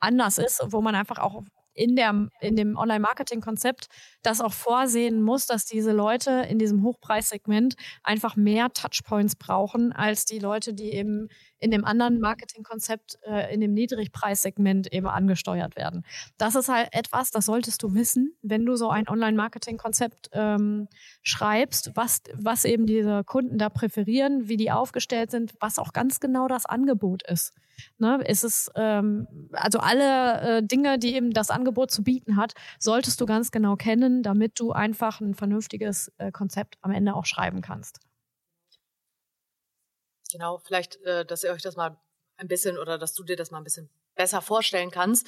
anders 0.00 0.38
ist, 0.38 0.62
wo 0.66 0.80
man 0.80 0.94
einfach 0.94 1.18
auch 1.18 1.42
in, 1.78 1.94
der, 1.94 2.28
in 2.40 2.56
dem 2.56 2.76
Online-Marketing-Konzept 2.76 3.86
das 4.22 4.40
auch 4.40 4.52
vorsehen 4.52 5.22
muss, 5.22 5.46
dass 5.46 5.64
diese 5.64 5.92
Leute 5.92 6.46
in 6.48 6.58
diesem 6.58 6.82
Hochpreissegment 6.82 7.76
einfach 8.02 8.34
mehr 8.36 8.70
Touchpoints 8.72 9.36
brauchen 9.36 9.92
als 9.92 10.24
die 10.24 10.40
Leute, 10.40 10.74
die 10.74 10.92
eben 10.92 11.28
in 11.60 11.70
dem 11.70 11.84
anderen 11.84 12.20
Marketingkonzept 12.20 13.18
äh, 13.26 13.52
in 13.52 13.60
dem 13.60 13.74
Niedrigpreissegment 13.74 14.92
eben 14.92 15.06
angesteuert 15.06 15.76
werden. 15.76 16.04
Das 16.36 16.54
ist 16.54 16.68
halt 16.68 16.88
etwas, 16.92 17.30
das 17.30 17.46
solltest 17.46 17.82
du 17.82 17.94
wissen, 17.94 18.36
wenn 18.42 18.64
du 18.64 18.76
so 18.76 18.90
ein 18.90 19.08
Online-Marketing-Konzept 19.08 20.30
ähm, 20.32 20.88
schreibst, 21.22 21.92
was, 21.94 22.22
was 22.34 22.64
eben 22.64 22.86
diese 22.86 23.24
Kunden 23.24 23.58
da 23.58 23.68
präferieren, 23.68 24.48
wie 24.48 24.56
die 24.56 24.70
aufgestellt 24.70 25.30
sind, 25.30 25.54
was 25.60 25.78
auch 25.78 25.92
ganz 25.92 26.20
genau 26.20 26.48
das 26.48 26.66
Angebot 26.66 27.22
ist. 27.22 27.52
Ne, 27.98 28.20
ist 28.26 28.42
es 28.42 28.70
ähm, 28.74 29.28
also 29.52 29.78
alle 29.78 30.40
äh, 30.58 30.62
Dinge, 30.64 30.98
die 30.98 31.14
eben 31.14 31.30
das 31.30 31.50
Angebot 31.50 31.92
zu 31.92 32.02
bieten 32.02 32.36
hat, 32.36 32.54
solltest 32.80 33.20
du 33.20 33.26
ganz 33.26 33.52
genau 33.52 33.76
kennen, 33.76 34.24
damit 34.24 34.58
du 34.58 34.72
einfach 34.72 35.20
ein 35.20 35.34
vernünftiges 35.34 36.12
äh, 36.18 36.32
Konzept 36.32 36.76
am 36.82 36.90
Ende 36.90 37.14
auch 37.14 37.24
schreiben 37.24 37.60
kannst. 37.60 38.00
Genau, 40.30 40.58
vielleicht, 40.58 41.00
äh, 41.02 41.24
dass 41.24 41.44
ihr 41.44 41.52
euch 41.52 41.62
das 41.62 41.76
mal 41.76 41.98
ein 42.36 42.48
bisschen 42.48 42.78
oder 42.78 42.98
dass 42.98 43.14
du 43.14 43.24
dir 43.24 43.36
das 43.36 43.50
mal 43.50 43.58
ein 43.58 43.64
bisschen 43.64 43.90
besser 44.14 44.42
vorstellen 44.42 44.90
kannst. 44.90 45.26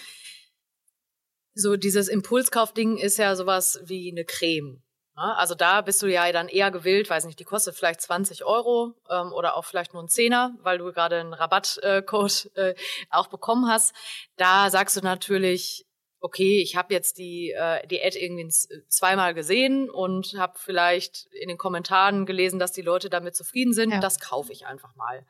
So 1.54 1.76
dieses 1.76 2.08
Impulskaufding 2.08 2.96
ist 2.96 3.18
ja 3.18 3.34
sowas 3.34 3.80
wie 3.84 4.10
eine 4.10 4.24
Creme. 4.24 4.82
Ne? 5.16 5.36
Also 5.36 5.54
da 5.54 5.80
bist 5.80 6.02
du 6.02 6.06
ja 6.06 6.30
dann 6.32 6.48
eher 6.48 6.70
gewillt, 6.70 7.10
weiß 7.10 7.24
nicht, 7.24 7.38
die 7.38 7.44
kostet 7.44 7.74
vielleicht 7.74 8.00
20 8.00 8.44
Euro 8.44 8.94
ähm, 9.08 9.32
oder 9.32 9.56
auch 9.56 9.64
vielleicht 9.64 9.92
nur 9.92 10.02
ein 10.02 10.08
Zehner, 10.08 10.54
weil 10.62 10.78
du 10.78 10.92
gerade 10.92 11.20
einen 11.20 11.34
Rabattcode 11.34 12.50
äh, 12.56 12.74
auch 13.10 13.26
bekommen 13.28 13.68
hast. 13.68 13.94
Da 14.36 14.70
sagst 14.70 14.96
du 14.96 15.00
natürlich, 15.00 15.86
okay, 16.20 16.60
ich 16.60 16.76
habe 16.76 16.92
jetzt 16.92 17.18
die, 17.18 17.50
äh, 17.50 17.86
die 17.86 18.02
Ad 18.02 18.18
irgendwie 18.18 18.48
zweimal 18.88 19.34
gesehen 19.34 19.88
und 19.88 20.34
habe 20.36 20.58
vielleicht 20.58 21.26
in 21.32 21.48
den 21.48 21.58
Kommentaren 21.58 22.26
gelesen, 22.26 22.58
dass 22.58 22.72
die 22.72 22.82
Leute 22.82 23.10
damit 23.10 23.34
zufrieden 23.34 23.72
sind. 23.72 23.90
Ja. 23.90 24.00
Das 24.00 24.20
kaufe 24.20 24.52
ich 24.52 24.66
einfach 24.66 24.94
mal. 24.96 25.26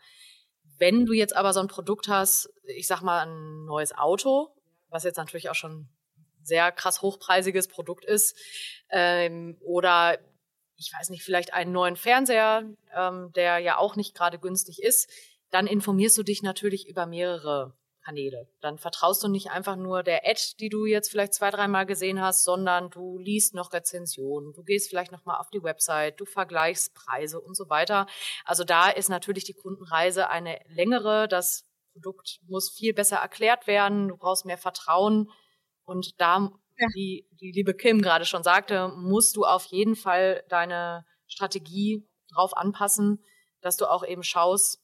Wenn 0.78 1.06
du 1.06 1.12
jetzt 1.12 1.36
aber 1.36 1.52
so 1.52 1.60
ein 1.60 1.68
Produkt 1.68 2.08
hast, 2.08 2.50
ich 2.64 2.86
sag 2.86 3.02
mal 3.02 3.26
ein 3.26 3.64
neues 3.64 3.96
Auto, 3.96 4.48
was 4.88 5.04
jetzt 5.04 5.16
natürlich 5.16 5.48
auch 5.48 5.54
schon 5.54 5.88
sehr 6.42 6.72
krass 6.72 7.02
hochpreisiges 7.02 7.68
Produkt 7.68 8.04
ist, 8.04 8.36
ähm, 8.90 9.56
oder 9.60 10.18
ich 10.76 10.92
weiß 10.98 11.10
nicht, 11.10 11.22
vielleicht 11.22 11.52
einen 11.52 11.72
neuen 11.72 11.96
Fernseher, 11.96 12.64
ähm, 12.96 13.30
der 13.34 13.58
ja 13.58 13.76
auch 13.76 13.94
nicht 13.94 14.14
gerade 14.14 14.38
günstig 14.38 14.82
ist, 14.82 15.10
dann 15.50 15.66
informierst 15.66 16.16
du 16.16 16.22
dich 16.22 16.42
natürlich 16.42 16.88
über 16.88 17.06
mehrere 17.06 17.74
Kanäle. 18.02 18.48
Dann 18.60 18.78
vertraust 18.78 19.22
du 19.22 19.28
nicht 19.28 19.50
einfach 19.50 19.76
nur 19.76 20.02
der 20.02 20.26
Ad, 20.28 20.40
die 20.58 20.68
du 20.68 20.86
jetzt 20.86 21.10
vielleicht 21.10 21.34
zwei, 21.34 21.50
dreimal 21.50 21.86
gesehen 21.86 22.20
hast, 22.20 22.44
sondern 22.44 22.90
du 22.90 23.18
liest 23.18 23.54
noch 23.54 23.72
Rezensionen, 23.72 24.52
du 24.52 24.62
gehst 24.62 24.88
vielleicht 24.88 25.12
nochmal 25.12 25.38
auf 25.38 25.50
die 25.50 25.62
Website, 25.62 26.20
du 26.20 26.24
vergleichst 26.24 26.94
Preise 26.94 27.40
und 27.40 27.56
so 27.56 27.68
weiter. 27.68 28.06
Also 28.44 28.64
da 28.64 28.90
ist 28.90 29.08
natürlich 29.08 29.44
die 29.44 29.54
Kundenreise 29.54 30.28
eine 30.28 30.60
längere. 30.68 31.28
Das 31.28 31.66
Produkt 31.92 32.40
muss 32.46 32.70
viel 32.70 32.94
besser 32.94 33.16
erklärt 33.16 33.66
werden. 33.66 34.08
Du 34.08 34.16
brauchst 34.16 34.46
mehr 34.46 34.58
Vertrauen. 34.58 35.30
Und 35.84 36.20
da, 36.20 36.50
ja. 36.78 36.86
wie 36.94 37.28
die 37.32 37.52
liebe 37.52 37.74
Kim 37.74 38.00
gerade 38.00 38.24
schon 38.24 38.42
sagte, 38.42 38.88
musst 38.96 39.36
du 39.36 39.44
auf 39.44 39.66
jeden 39.66 39.96
Fall 39.96 40.44
deine 40.48 41.04
Strategie 41.26 42.08
drauf 42.32 42.56
anpassen, 42.56 43.22
dass 43.60 43.76
du 43.76 43.86
auch 43.86 44.04
eben 44.04 44.22
schaust, 44.22 44.80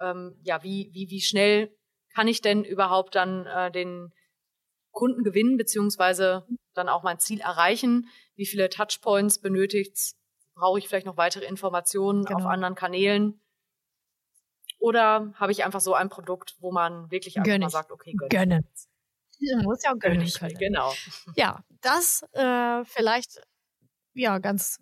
ähm, 0.00 0.38
ja, 0.42 0.62
wie, 0.62 0.90
wie, 0.92 1.08
wie 1.10 1.20
schnell 1.20 1.74
kann 2.14 2.28
ich 2.28 2.40
denn 2.40 2.64
überhaupt 2.64 3.14
dann 3.14 3.46
äh, 3.46 3.70
den 3.70 4.12
Kunden 4.90 5.24
gewinnen, 5.24 5.56
beziehungsweise 5.56 6.46
dann 6.74 6.88
auch 6.88 7.02
mein 7.02 7.18
Ziel 7.18 7.40
erreichen? 7.40 8.08
Wie 8.34 8.46
viele 8.46 8.68
Touchpoints 8.68 9.40
benötigt 9.40 10.14
Brauche 10.54 10.78
ich 10.78 10.86
vielleicht 10.86 11.06
noch 11.06 11.16
weitere 11.16 11.46
Informationen 11.46 12.24
genau. 12.24 12.40
auf 12.40 12.46
anderen 12.46 12.74
Kanälen? 12.74 13.40
Oder 14.78 15.32
habe 15.36 15.52
ich 15.52 15.64
einfach 15.64 15.80
so 15.80 15.94
ein 15.94 16.08
Produkt, 16.08 16.56
wo 16.60 16.72
man 16.72 17.10
wirklich 17.10 17.38
einfach 17.38 17.58
mal 17.58 17.70
sagt, 17.70 17.90
okay, 17.90 18.12
gönnen. 18.12 18.30
gönnen. 18.30 18.68
Man 19.56 19.64
muss 19.64 19.82
ja 19.82 19.92
auch 19.92 19.98
gönnen 19.98 20.28
können. 20.28 20.58
Genau. 20.58 20.92
Ja, 21.36 21.64
das 21.80 22.22
äh, 22.32 22.84
vielleicht 22.84 23.40
ja 24.14 24.38
ganz 24.38 24.78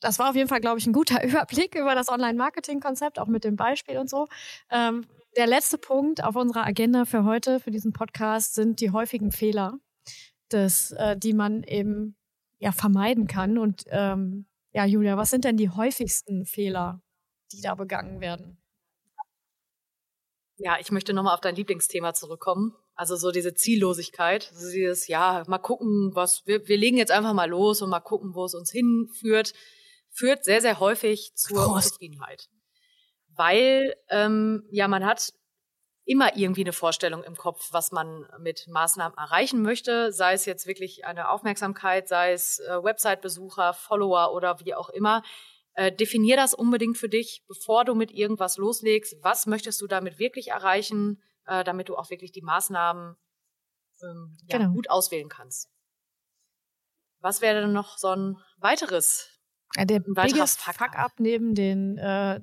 das 0.00 0.18
war 0.18 0.30
auf 0.30 0.36
jeden 0.36 0.48
Fall, 0.48 0.60
glaube 0.60 0.78
ich, 0.78 0.86
ein 0.86 0.92
guter 0.92 1.22
Überblick 1.24 1.74
über 1.74 1.94
das 1.94 2.08
Online-Marketing-Konzept, 2.08 3.18
auch 3.18 3.26
mit 3.26 3.44
dem 3.44 3.56
Beispiel 3.56 3.98
und 3.98 4.08
so. 4.08 4.26
Ähm, 4.70 5.06
der 5.36 5.46
letzte 5.46 5.78
Punkt 5.78 6.24
auf 6.24 6.36
unserer 6.36 6.66
Agenda 6.66 7.04
für 7.04 7.24
heute, 7.24 7.60
für 7.60 7.70
diesen 7.70 7.92
Podcast, 7.92 8.54
sind 8.54 8.80
die 8.80 8.90
häufigen 8.90 9.32
Fehler, 9.32 9.78
des, 10.52 10.92
äh, 10.92 11.16
die 11.16 11.32
man 11.32 11.62
eben 11.62 12.16
ja 12.58 12.72
vermeiden 12.72 13.26
kann. 13.26 13.58
Und 13.58 13.84
ähm, 13.88 14.46
ja, 14.72 14.84
Julia, 14.84 15.16
was 15.16 15.30
sind 15.30 15.44
denn 15.44 15.56
die 15.56 15.70
häufigsten 15.70 16.46
Fehler, 16.46 17.02
die 17.52 17.60
da 17.60 17.74
begangen 17.74 18.20
werden? 18.20 18.58
Ja, 20.56 20.76
ich 20.78 20.90
möchte 20.90 21.14
nochmal 21.14 21.34
auf 21.34 21.40
dein 21.40 21.56
Lieblingsthema 21.56 22.12
zurückkommen. 22.12 22.74
Also 22.94 23.16
so 23.16 23.30
diese 23.30 23.54
Ziellosigkeit, 23.54 24.50
also 24.52 24.70
dieses, 24.70 25.08
ja, 25.08 25.42
mal 25.46 25.58
gucken, 25.58 26.10
was, 26.14 26.46
wir, 26.46 26.68
wir 26.68 26.76
legen 26.76 26.98
jetzt 26.98 27.12
einfach 27.12 27.32
mal 27.32 27.48
los 27.48 27.80
und 27.80 27.88
mal 27.88 28.00
gucken, 28.00 28.34
wo 28.34 28.44
es 28.44 28.54
uns 28.54 28.70
hinführt, 28.70 29.54
führt 30.10 30.44
sehr, 30.44 30.60
sehr 30.60 30.80
häufig 30.80 31.32
zur 31.34 31.56
Prost. 31.56 31.92
Unzufriedenheit. 31.92 32.50
Weil, 33.34 33.94
ähm, 34.08 34.64
ja, 34.70 34.88
man 34.88 35.04
hat 35.04 35.32
immer 36.04 36.36
irgendwie 36.36 36.62
eine 36.62 36.72
Vorstellung 36.72 37.22
im 37.22 37.36
Kopf, 37.36 37.68
was 37.72 37.92
man 37.92 38.26
mit 38.40 38.66
Maßnahmen 38.68 39.16
erreichen 39.16 39.62
möchte, 39.62 40.12
sei 40.12 40.32
es 40.32 40.44
jetzt 40.44 40.66
wirklich 40.66 41.04
eine 41.04 41.28
Aufmerksamkeit, 41.28 42.08
sei 42.08 42.32
es 42.32 42.58
äh, 42.58 42.82
Website-Besucher, 42.82 43.74
Follower 43.74 44.32
oder 44.34 44.58
wie 44.64 44.74
auch 44.74 44.88
immer. 44.88 45.22
Äh, 45.74 45.92
definier 45.92 46.36
das 46.36 46.52
unbedingt 46.52 46.98
für 46.98 47.08
dich, 47.08 47.44
bevor 47.46 47.84
du 47.84 47.94
mit 47.94 48.10
irgendwas 48.10 48.56
loslegst. 48.56 49.16
Was 49.22 49.46
möchtest 49.46 49.80
du 49.80 49.86
damit 49.86 50.18
wirklich 50.18 50.48
erreichen, 50.48 51.22
äh, 51.46 51.62
damit 51.62 51.88
du 51.88 51.96
auch 51.96 52.10
wirklich 52.10 52.32
die 52.32 52.42
Maßnahmen 52.42 53.16
ähm, 54.02 54.36
ja, 54.48 54.58
genau. 54.58 54.72
gut 54.72 54.90
auswählen 54.90 55.28
kannst. 55.28 55.70
Was 57.20 57.40
wäre 57.40 57.60
denn 57.60 57.72
noch 57.72 57.98
so 57.98 58.08
ein 58.08 58.36
weiteres? 58.58 59.28
Der 59.76 60.00
biggest 60.00 60.60
Fuck-up 60.60 61.12
neben 61.18 61.54
den 61.54 61.98
äh, 61.98 62.40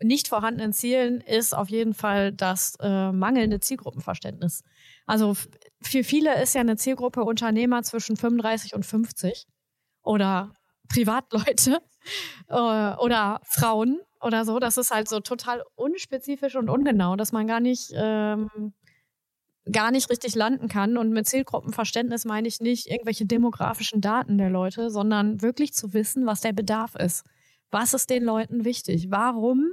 nicht 0.00 0.28
vorhandenen 0.28 0.72
Zielen 0.72 1.20
ist 1.20 1.54
auf 1.54 1.68
jeden 1.68 1.94
Fall 1.94 2.32
das 2.32 2.76
äh, 2.80 3.12
mangelnde 3.12 3.60
Zielgruppenverständnis. 3.60 4.62
Also 5.06 5.34
für 5.80 6.04
viele 6.04 6.40
ist 6.42 6.54
ja 6.54 6.60
eine 6.60 6.76
Zielgruppe 6.76 7.24
Unternehmer 7.24 7.82
zwischen 7.82 8.16
35 8.16 8.74
und 8.74 8.84
50 8.84 9.46
oder 10.02 10.52
Privatleute 10.88 11.80
äh, 12.48 12.54
oder 12.54 13.40
Frauen 13.44 14.00
oder 14.20 14.44
so. 14.44 14.58
Das 14.58 14.76
ist 14.76 14.90
halt 14.90 15.08
so 15.08 15.20
total 15.20 15.62
unspezifisch 15.74 16.56
und 16.56 16.68
ungenau, 16.68 17.16
dass 17.16 17.32
man 17.32 17.46
gar 17.46 17.60
nicht 17.60 17.90
ähm, 17.94 18.72
gar 19.70 19.90
nicht 19.90 20.10
richtig 20.10 20.34
landen 20.34 20.68
kann. 20.68 20.96
Und 20.96 21.10
mit 21.10 21.26
Zielgruppenverständnis 21.26 22.24
meine 22.24 22.48
ich 22.48 22.60
nicht 22.60 22.86
irgendwelche 22.86 23.26
demografischen 23.26 24.00
Daten 24.00 24.38
der 24.38 24.50
Leute, 24.50 24.90
sondern 24.90 25.42
wirklich 25.42 25.74
zu 25.74 25.92
wissen, 25.92 26.26
was 26.26 26.40
der 26.40 26.52
Bedarf 26.52 26.94
ist. 26.94 27.24
Was 27.70 27.92
ist 27.94 28.10
den 28.10 28.24
Leuten 28.24 28.64
wichtig? 28.64 29.10
Warum 29.10 29.72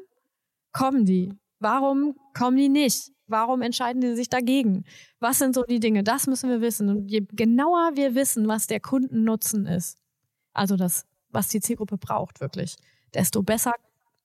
kommen 0.75 1.05
die? 1.05 1.33
Warum 1.59 2.15
kommen 2.33 2.57
die 2.57 2.69
nicht? 2.69 3.11
Warum 3.27 3.61
entscheiden 3.61 4.01
die 4.01 4.13
sich 4.15 4.29
dagegen? 4.29 4.83
Was 5.19 5.39
sind 5.39 5.55
so 5.55 5.63
die 5.63 5.79
Dinge? 5.79 6.03
Das 6.03 6.27
müssen 6.27 6.49
wir 6.49 6.61
wissen. 6.61 6.89
Und 6.89 7.07
je 7.09 7.25
genauer 7.31 7.91
wir 7.95 8.13
wissen, 8.13 8.47
was 8.47 8.67
der 8.67 8.79
Kundennutzen 8.79 9.65
ist, 9.65 9.97
also 10.53 10.75
das, 10.75 11.05
was 11.29 11.47
die 11.47 11.61
Zielgruppe 11.61 11.97
braucht 11.97 12.41
wirklich, 12.41 12.75
desto 13.13 13.41
besser 13.41 13.73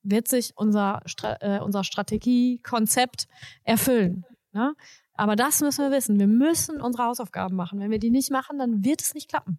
wird 0.02 0.28
sich 0.28 0.52
unser, 0.56 1.02
äh, 1.40 1.60
unser 1.60 1.84
Strategiekonzept 1.84 3.28
erfüllen. 3.64 4.24
Ne? 4.52 4.74
Aber 5.14 5.36
das 5.36 5.60
müssen 5.60 5.84
wir 5.84 5.96
wissen. 5.96 6.18
Wir 6.18 6.26
müssen 6.26 6.80
unsere 6.80 7.04
Hausaufgaben 7.04 7.54
machen. 7.54 7.78
Wenn 7.78 7.90
wir 7.90 7.98
die 7.98 8.10
nicht 8.10 8.30
machen, 8.30 8.58
dann 8.58 8.84
wird 8.84 9.02
es 9.02 9.14
nicht 9.14 9.28
klappen. 9.28 9.58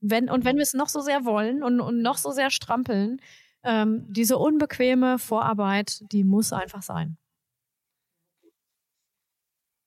Wenn, 0.00 0.30
und 0.30 0.44
wenn 0.44 0.56
wir 0.56 0.62
es 0.62 0.74
noch 0.74 0.88
so 0.88 1.00
sehr 1.00 1.24
wollen 1.24 1.62
und, 1.62 1.80
und 1.80 2.00
noch 2.00 2.16
so 2.16 2.30
sehr 2.30 2.50
strampeln, 2.50 3.20
ähm, 3.64 4.06
diese 4.08 4.38
unbequeme 4.38 5.18
Vorarbeit, 5.18 6.00
die 6.12 6.24
muss 6.24 6.52
einfach 6.52 6.82
sein. 6.82 7.16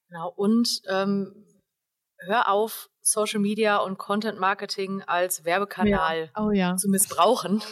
Genau. 0.09 0.33
Und 0.35 0.81
ähm, 0.89 1.45
hör 2.19 2.49
auf, 2.49 2.89
Social 3.01 3.39
Media 3.39 3.77
und 3.77 3.97
Content 3.97 4.39
Marketing 4.39 5.01
als 5.03 5.45
Werbekanal 5.45 6.31
ja. 6.35 6.43
Oh, 6.43 6.51
ja. 6.51 6.75
zu 6.75 6.89
missbrauchen. 6.89 7.63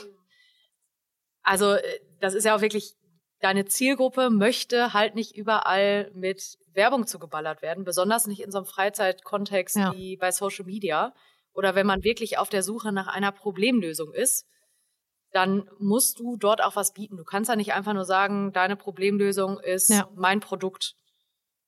Also 1.43 1.73
äh, 1.73 1.99
das 2.21 2.33
ist 2.33 2.45
ja 2.45 2.55
auch 2.55 2.61
wirklich, 2.61 2.95
deine 3.41 3.65
Zielgruppe 3.65 4.29
möchte 4.29 4.93
halt 4.93 5.15
nicht 5.15 5.35
überall 5.35 6.09
mit 6.13 6.57
Werbung 6.73 7.05
zugeballert 7.05 7.61
werden, 7.61 7.83
besonders 7.83 8.27
nicht 8.27 8.41
in 8.41 8.51
so 8.51 8.59
einem 8.59 8.67
Freizeitkontext 8.67 9.75
ja. 9.75 9.93
wie 9.93 10.15
bei 10.17 10.31
Social 10.31 10.65
Media. 10.65 11.13
Oder 11.53 11.75
wenn 11.75 11.87
man 11.87 12.03
wirklich 12.03 12.37
auf 12.37 12.49
der 12.49 12.63
Suche 12.63 12.91
nach 12.91 13.07
einer 13.07 13.31
Problemlösung 13.31 14.13
ist, 14.13 14.45
dann 15.35 15.69
musst 15.79 16.19
du 16.19 16.37
dort 16.37 16.63
auch 16.63 16.77
was 16.77 16.93
bieten. 16.93 17.17
Du 17.17 17.25
kannst 17.25 17.49
ja 17.49 17.57
nicht 17.57 17.73
einfach 17.73 17.93
nur 17.93 18.05
sagen, 18.05 18.53
deine 18.53 18.77
Problemlösung 18.77 19.59
ist 19.59 19.89
ja. 19.89 20.07
mein 20.15 20.39
Produkt, 20.39 20.95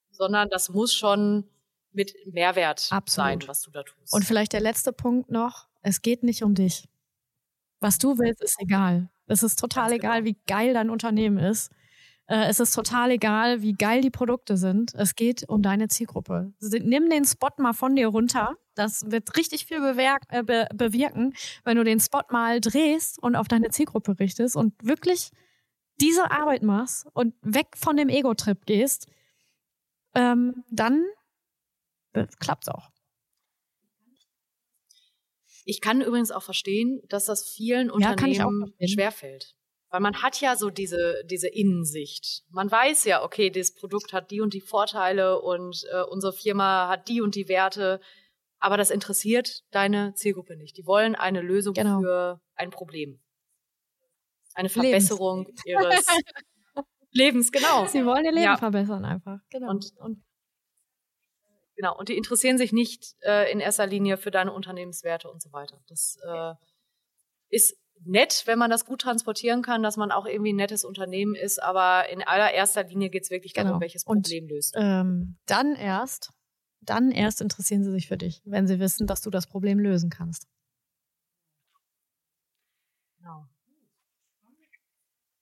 sondern 0.09 0.49
das 0.49 0.69
muss 0.69 0.93
schon 0.93 1.49
mit 1.91 2.15
Mehrwert 2.25 2.87
Absolut. 2.91 3.41
sein, 3.41 3.47
was 3.47 3.61
du 3.63 3.71
da 3.71 3.83
tust. 3.83 4.13
Und 4.13 4.23
vielleicht 4.23 4.53
der 4.53 4.61
letzte 4.61 4.93
Punkt 4.93 5.29
noch, 5.31 5.67
es 5.81 6.01
geht 6.01 6.23
nicht 6.23 6.43
um 6.43 6.55
dich. 6.55 6.87
Was 7.81 7.97
du 7.97 8.17
willst, 8.17 8.41
ist 8.41 8.55
egal. 8.61 9.09
Es 9.25 9.43
ist 9.43 9.59
total 9.59 9.89
Ganz 9.89 9.99
egal, 9.99 10.23
genau. 10.23 10.29
wie 10.29 10.41
geil 10.47 10.73
dein 10.73 10.89
Unternehmen 10.89 11.37
ist. 11.37 11.69
Äh, 12.27 12.49
es 12.49 12.59
ist 12.59 12.73
total 12.73 13.11
egal, 13.11 13.61
wie 13.61 13.73
geil 13.73 14.01
die 14.01 14.09
Produkte 14.09 14.57
sind. 14.57 14.93
Es 14.95 15.15
geht 15.15 15.47
um 15.47 15.61
deine 15.61 15.87
Zielgruppe. 15.87 16.53
Nimm 16.59 17.09
den 17.09 17.25
Spot 17.25 17.49
mal 17.57 17.73
von 17.73 17.95
dir 17.95 18.07
runter. 18.07 18.55
Das 18.75 19.09
wird 19.09 19.35
richtig 19.37 19.65
viel 19.65 19.77
äh, 19.77 20.43
be 20.43 20.67
bewirken, 20.73 21.33
wenn 21.63 21.77
du 21.77 21.83
den 21.83 21.99
Spot 21.99 22.23
mal 22.29 22.59
drehst 22.59 23.21
und 23.21 23.35
auf 23.35 23.47
deine 23.47 23.69
Zielgruppe 23.69 24.19
richtest 24.19 24.55
und 24.55 24.73
wirklich 24.83 25.31
diese 25.99 26.29
Arbeit 26.29 26.63
machst 26.63 27.07
und 27.13 27.33
weg 27.41 27.69
von 27.75 27.97
dem 27.97 28.09
Ego-Trip 28.09 28.65
gehst, 28.65 29.07
ähm, 30.13 30.63
dann 30.69 31.03
klappt's 32.39 32.67
auch. 32.67 32.89
Ich 35.65 35.81
kann 35.81 36.01
übrigens 36.01 36.31
auch 36.31 36.43
verstehen, 36.43 37.01
dass 37.09 37.25
das 37.25 37.45
vielen 37.45 37.87
ja, 37.87 37.93
Unternehmen 37.93 38.73
schwerfällt. 38.85 39.56
Weil 39.97 40.03
man 40.03 40.21
hat 40.21 40.41
ja 40.41 40.55
so 40.55 40.69
diese, 40.69 41.23
diese 41.25 41.47
Innensicht. 41.47 42.43
Man 42.51 42.69
weiß 42.69 43.05
ja, 43.05 43.23
okay, 43.23 43.49
das 43.49 43.73
Produkt 43.73 44.13
hat 44.13 44.29
die 44.29 44.41
und 44.41 44.53
die 44.53 44.61
Vorteile 44.61 45.41
und 45.41 45.87
äh, 45.91 46.03
unsere 46.03 46.33
Firma 46.33 46.87
hat 46.87 47.07
die 47.07 47.19
und 47.19 47.33
die 47.33 47.47
Werte. 47.49 47.99
Aber 48.59 48.77
das 48.77 48.91
interessiert 48.91 49.63
deine 49.71 50.13
Zielgruppe 50.13 50.55
nicht. 50.55 50.77
Die 50.77 50.85
wollen 50.85 51.15
eine 51.15 51.41
Lösung 51.41 51.73
genau. 51.73 51.99
für 52.01 52.41
ein 52.53 52.69
Problem. 52.69 53.19
Eine 54.53 54.69
Verbesserung 54.69 55.47
Lebens. 55.47 55.65
ihres 55.65 56.05
Lebens, 57.11 57.51
genau. 57.51 57.87
Sie 57.87 58.05
wollen 58.05 58.23
ihr 58.23 58.33
Leben 58.33 58.43
ja. 58.43 58.57
verbessern 58.57 59.03
einfach. 59.03 59.39
Genau. 59.49 59.71
Und, 59.71 59.93
und 59.97 60.23
Genau, 61.75 61.97
und 61.97 62.09
die 62.09 62.17
interessieren 62.17 62.59
sich 62.59 62.71
nicht 62.71 63.15
äh, 63.21 63.51
in 63.51 63.59
erster 63.59 63.87
Linie 63.87 64.17
für 64.17 64.29
deine 64.29 64.53
Unternehmenswerte 64.53 65.27
und 65.27 65.41
so 65.41 65.51
weiter. 65.53 65.81
Das 65.87 66.19
äh, 66.23 66.53
ist 67.49 67.75
nett, 68.03 68.43
wenn 68.45 68.59
man 68.59 68.69
das 68.69 68.85
gut 68.85 69.01
transportieren 69.01 69.61
kann, 69.61 69.83
dass 69.83 69.97
man 69.97 70.11
auch 70.11 70.25
irgendwie 70.25 70.53
ein 70.53 70.57
nettes 70.57 70.83
Unternehmen 70.83 71.35
ist, 71.35 71.61
aber 71.61 72.09
in 72.09 72.23
allererster 72.23 72.83
Linie 72.83 73.09
geht 73.09 73.23
es 73.23 73.31
wirklich 73.31 73.53
darum, 73.53 73.71
genau. 73.71 73.81
welches 73.81 74.03
Problem 74.03 74.43
und, 74.43 74.51
löst. 74.51 74.75
Ähm, 74.77 75.37
dann 75.45 75.75
erst, 75.75 76.31
dann 76.81 77.11
erst 77.11 77.41
interessieren 77.41 77.83
sie 77.83 77.91
sich 77.91 78.07
für 78.07 78.17
dich, 78.17 78.41
wenn 78.45 78.67
sie 78.67 78.79
wissen, 78.79 79.07
dass 79.07 79.21
du 79.21 79.29
das 79.29 79.47
Problem 79.47 79.79
lösen 79.79 80.09
kannst. 80.09 80.47
Genau. 83.17 83.45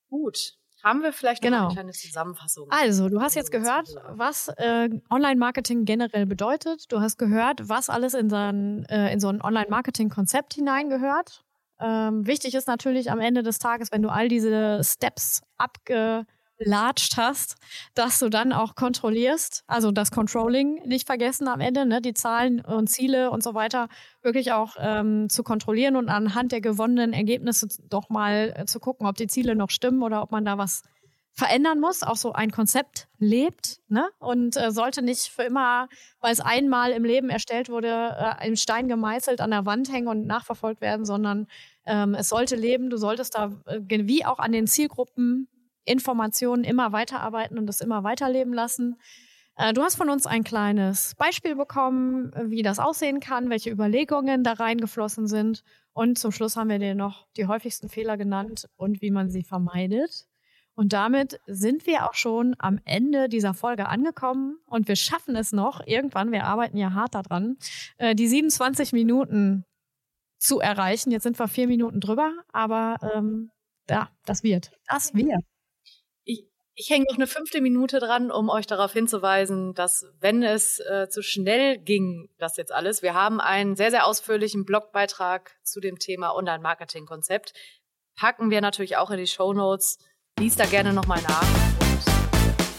Gut 0.10 0.58
haben 0.86 1.02
wir 1.02 1.12
vielleicht 1.12 1.42
genau. 1.42 1.58
noch 1.58 1.66
eine 1.66 1.74
kleine 1.74 1.92
Zusammenfassung. 1.94 2.68
Also, 2.70 3.10
du 3.10 3.20
hast 3.20 3.34
jetzt 3.36 3.52
gehört, 3.52 3.90
was 4.12 4.50
äh, 4.50 4.90
Online-Marketing 5.10 5.84
generell 5.84 6.28
bedeutet. 6.28 6.92
Du 6.92 7.02
hast 7.02 7.18
gehört, 7.18 7.68
was 7.68 7.90
alles 7.90 8.14
in, 8.14 8.30
sein, 8.30 8.86
äh, 8.86 9.12
in 9.12 9.20
so 9.20 9.28
ein 9.30 9.42
Online-Marketing-Konzept 9.42 10.54
hineingehört. 10.54 11.44
Ähm, 11.80 12.26
wichtig 12.26 12.56
ist 12.56 12.68
natürlich 12.68 13.12
am 13.12 13.20
Ende 13.20 13.44
des 13.44 13.60
Tages, 13.60 13.92
wenn 13.92 14.02
du 14.02 14.10
all 14.10 14.30
diese 14.30 14.82
Steps 14.84 15.42
abgelatscht 15.58 17.18
hast, 17.18 17.56
dass 17.94 18.20
du 18.20 18.30
dann 18.30 18.54
auch 18.54 18.76
kontrollierst, 18.76 19.64
also 19.68 19.92
das 19.92 20.12
Controlling 20.12 20.82
nicht 20.86 21.06
vergessen 21.06 21.48
am 21.48 21.60
Ende, 21.60 21.86
ne, 21.86 22.02
die 22.02 22.14
Zahlen 22.14 22.62
und 22.62 22.88
Ziele 22.88 23.30
und 23.30 23.44
so 23.44 23.54
weiter 23.54 23.90
wirklich 24.22 24.54
auch 24.54 24.76
ähm, 24.80 25.28
zu 25.30 25.44
kontrollieren 25.44 25.98
und 25.98 26.08
anhand 26.10 26.54
der 26.54 26.62
gewonnenen 26.62 27.14
Ergebnisse 27.14 27.68
doch 27.90 28.10
mal 28.10 28.54
äh, 28.56 28.66
zu 28.66 28.80
gucken, 28.80 29.06
ob 29.06 29.16
die 29.16 29.28
Ziele 29.28 29.56
noch 29.56 29.70
stimmen 29.70 30.02
oder 30.02 30.22
ob 30.22 30.32
man 30.32 30.46
da 30.46 30.58
was 30.58 30.84
verändern 31.36 31.82
muss, 31.82 32.02
auch 32.02 32.16
so 32.16 32.32
ein 32.32 32.50
Konzept 32.50 33.10
lebt 33.18 33.82
ne? 33.90 34.10
und 34.20 34.56
äh, 34.56 34.72
sollte 34.72 35.02
nicht 35.02 35.28
für 35.28 35.44
immer, 35.44 35.90
weil 36.22 36.32
es 36.32 36.40
einmal 36.40 36.92
im 36.92 37.04
Leben 37.04 37.30
erstellt 37.30 37.68
wurde, 37.68 38.16
äh, 38.40 38.48
im 38.48 38.56
Stein 38.56 38.88
gemeißelt 38.88 39.42
an 39.42 39.52
der 39.52 39.66
Wand 39.66 39.92
hängen 39.92 40.08
und 40.08 40.26
nachverfolgt 40.26 40.80
werden, 40.80 41.06
sondern 41.06 41.48
ähm, 41.86 42.16
es 42.16 42.30
sollte 42.30 42.56
leben. 42.56 42.90
Du 42.90 42.96
solltest 42.96 43.36
da 43.36 43.52
äh, 43.66 43.82
wie 43.90 44.26
auch 44.26 44.40
an 44.40 44.54
den 44.54 44.66
Zielgruppen 44.66 45.50
Informationen 45.84 46.64
immer 46.64 46.94
weiterarbeiten 46.94 47.58
und 47.58 47.68
das 47.68 47.82
immer 47.82 48.04
weiterleben 48.04 48.54
lassen. 48.54 48.96
Äh, 49.58 49.74
du 49.74 49.82
hast 49.84 49.96
von 49.96 50.10
uns 50.10 50.26
ein 50.26 50.46
kleines 50.46 51.16
Beispiel 51.18 51.56
bekommen, 51.56 52.32
wie 52.46 52.64
das 52.64 52.80
aussehen 52.80 53.20
kann, 53.20 53.50
welche 53.50 53.72
Überlegungen 53.72 54.44
da 54.46 54.54
reingeflossen 54.54 55.28
sind. 55.28 55.64
Und 55.92 56.18
zum 56.18 56.32
Schluss 56.32 56.56
haben 56.56 56.70
wir 56.70 56.80
dir 56.80 56.96
noch 56.96 57.28
die 57.36 57.48
häufigsten 57.48 57.90
Fehler 57.90 58.16
genannt 58.16 58.68
und 58.78 59.02
wie 59.02 59.12
man 59.12 59.30
sie 59.30 59.44
vermeidet. 59.44 60.28
Und 60.76 60.94
damit 60.94 61.40
sind 61.48 61.88
wir 61.88 62.06
auch 62.06 62.14
schon 62.14 62.56
am 62.60 62.80
Ende 62.84 63.30
dieser 63.30 63.54
Folge 63.54 63.88
angekommen 63.88 64.58
und 64.66 64.88
wir 64.88 64.98
schaffen 64.98 65.36
es 65.36 65.54
noch 65.54 65.82
irgendwann, 65.86 66.32
wir 66.32 66.44
arbeiten 66.44 66.78
ja 66.78 66.94
hart 66.94 67.16
daran, 67.16 67.58
äh, 67.98 68.14
die 68.14 68.28
27 68.28 68.92
Minuten 68.92 69.64
zu 70.38 70.60
erreichen. 70.60 71.12
Jetzt 71.12 71.24
sind 71.24 71.40
wir 71.40 71.48
vier 71.48 71.68
Minuten 71.68 72.02
drüber, 72.02 72.34
aber 72.52 72.98
ähm, 73.16 73.52
ja, 73.90 74.10
das 74.26 74.44
wird. 74.44 74.72
Das 74.88 75.14
wird. 75.14 75.44
Ich 76.78 76.90
hänge 76.90 77.06
noch 77.08 77.16
eine 77.16 77.28
fünfte 77.28 77.62
Minute 77.62 78.00
dran, 78.00 78.32
um 78.32 78.50
euch 78.50 78.68
darauf 78.68 78.92
hinzuweisen, 78.92 79.74
dass 79.76 80.06
wenn 80.20 80.44
es 80.44 80.80
äh, 80.80 81.08
zu 81.08 81.24
schnell 81.24 81.78
ging, 81.78 82.28
das 82.38 82.58
jetzt 82.58 82.74
alles, 82.74 83.02
wir 83.02 83.14
haben 83.14 83.40
einen 83.40 83.78
sehr, 83.78 83.92
sehr 83.92 84.06
ausführlichen 84.06 84.66
Blogbeitrag 84.66 85.56
zu 85.64 85.80
dem 85.80 86.00
Thema 86.00 86.36
Online-Marketing-Konzept. 86.36 87.54
Packen 88.18 88.50
wir 88.50 88.60
natürlich 88.60 88.98
auch 88.98 89.10
in 89.10 89.20
die 89.20 89.28
Show 89.28 89.54
Notes. 89.54 90.00
Lies 90.38 90.58
da 90.58 90.66
gerne 90.66 90.92
nochmal 90.92 91.22
nach. 91.22 91.48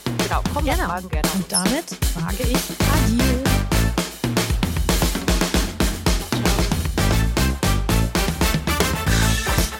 Und 0.04 0.18
genau, 0.18 0.42
kommt 0.52 0.66
genau. 0.66 0.84
Fragen 0.84 1.08
gerne. 1.08 1.26
Und 1.34 1.50
damit 1.50 1.84
frage 2.12 2.42
ich 2.42 2.58
Adil. 2.92 3.42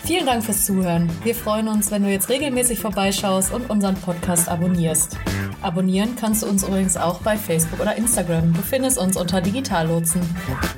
Vielen 0.05 0.25
Dank 0.25 0.43
fürs 0.43 0.65
Zuhören. 0.65 1.11
Wir 1.23 1.35
freuen 1.35 1.69
uns, 1.69 1.91
wenn 1.91 2.03
du 2.03 2.11
jetzt 2.11 2.31
regelmäßig 2.31 2.79
vorbeischaust 2.79 3.53
und 3.53 3.69
unseren 3.69 3.97
Podcast 3.97 4.49
abonnierst. 4.49 5.19
Abonnieren 5.61 6.17
kannst 6.19 6.45
du 6.45 6.47
uns 6.47 6.67
übrigens 6.67 6.97
auch 6.97 7.21
bei 7.21 7.37
Facebook 7.37 7.81
oder 7.81 7.95
Instagram. 7.97 8.55
Du 8.55 8.63
findest 8.63 8.97
uns 8.97 9.19
unter 9.19 9.43
Digitallotsen. 9.43 10.23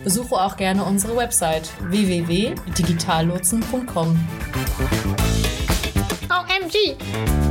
Besuche 0.03 0.35
auch 0.35 0.57
gerne 0.57 0.83
unsere 0.83 1.17
Website 1.17 1.71
www.digitallotsen.com. 1.81 4.19
地。 6.79 7.48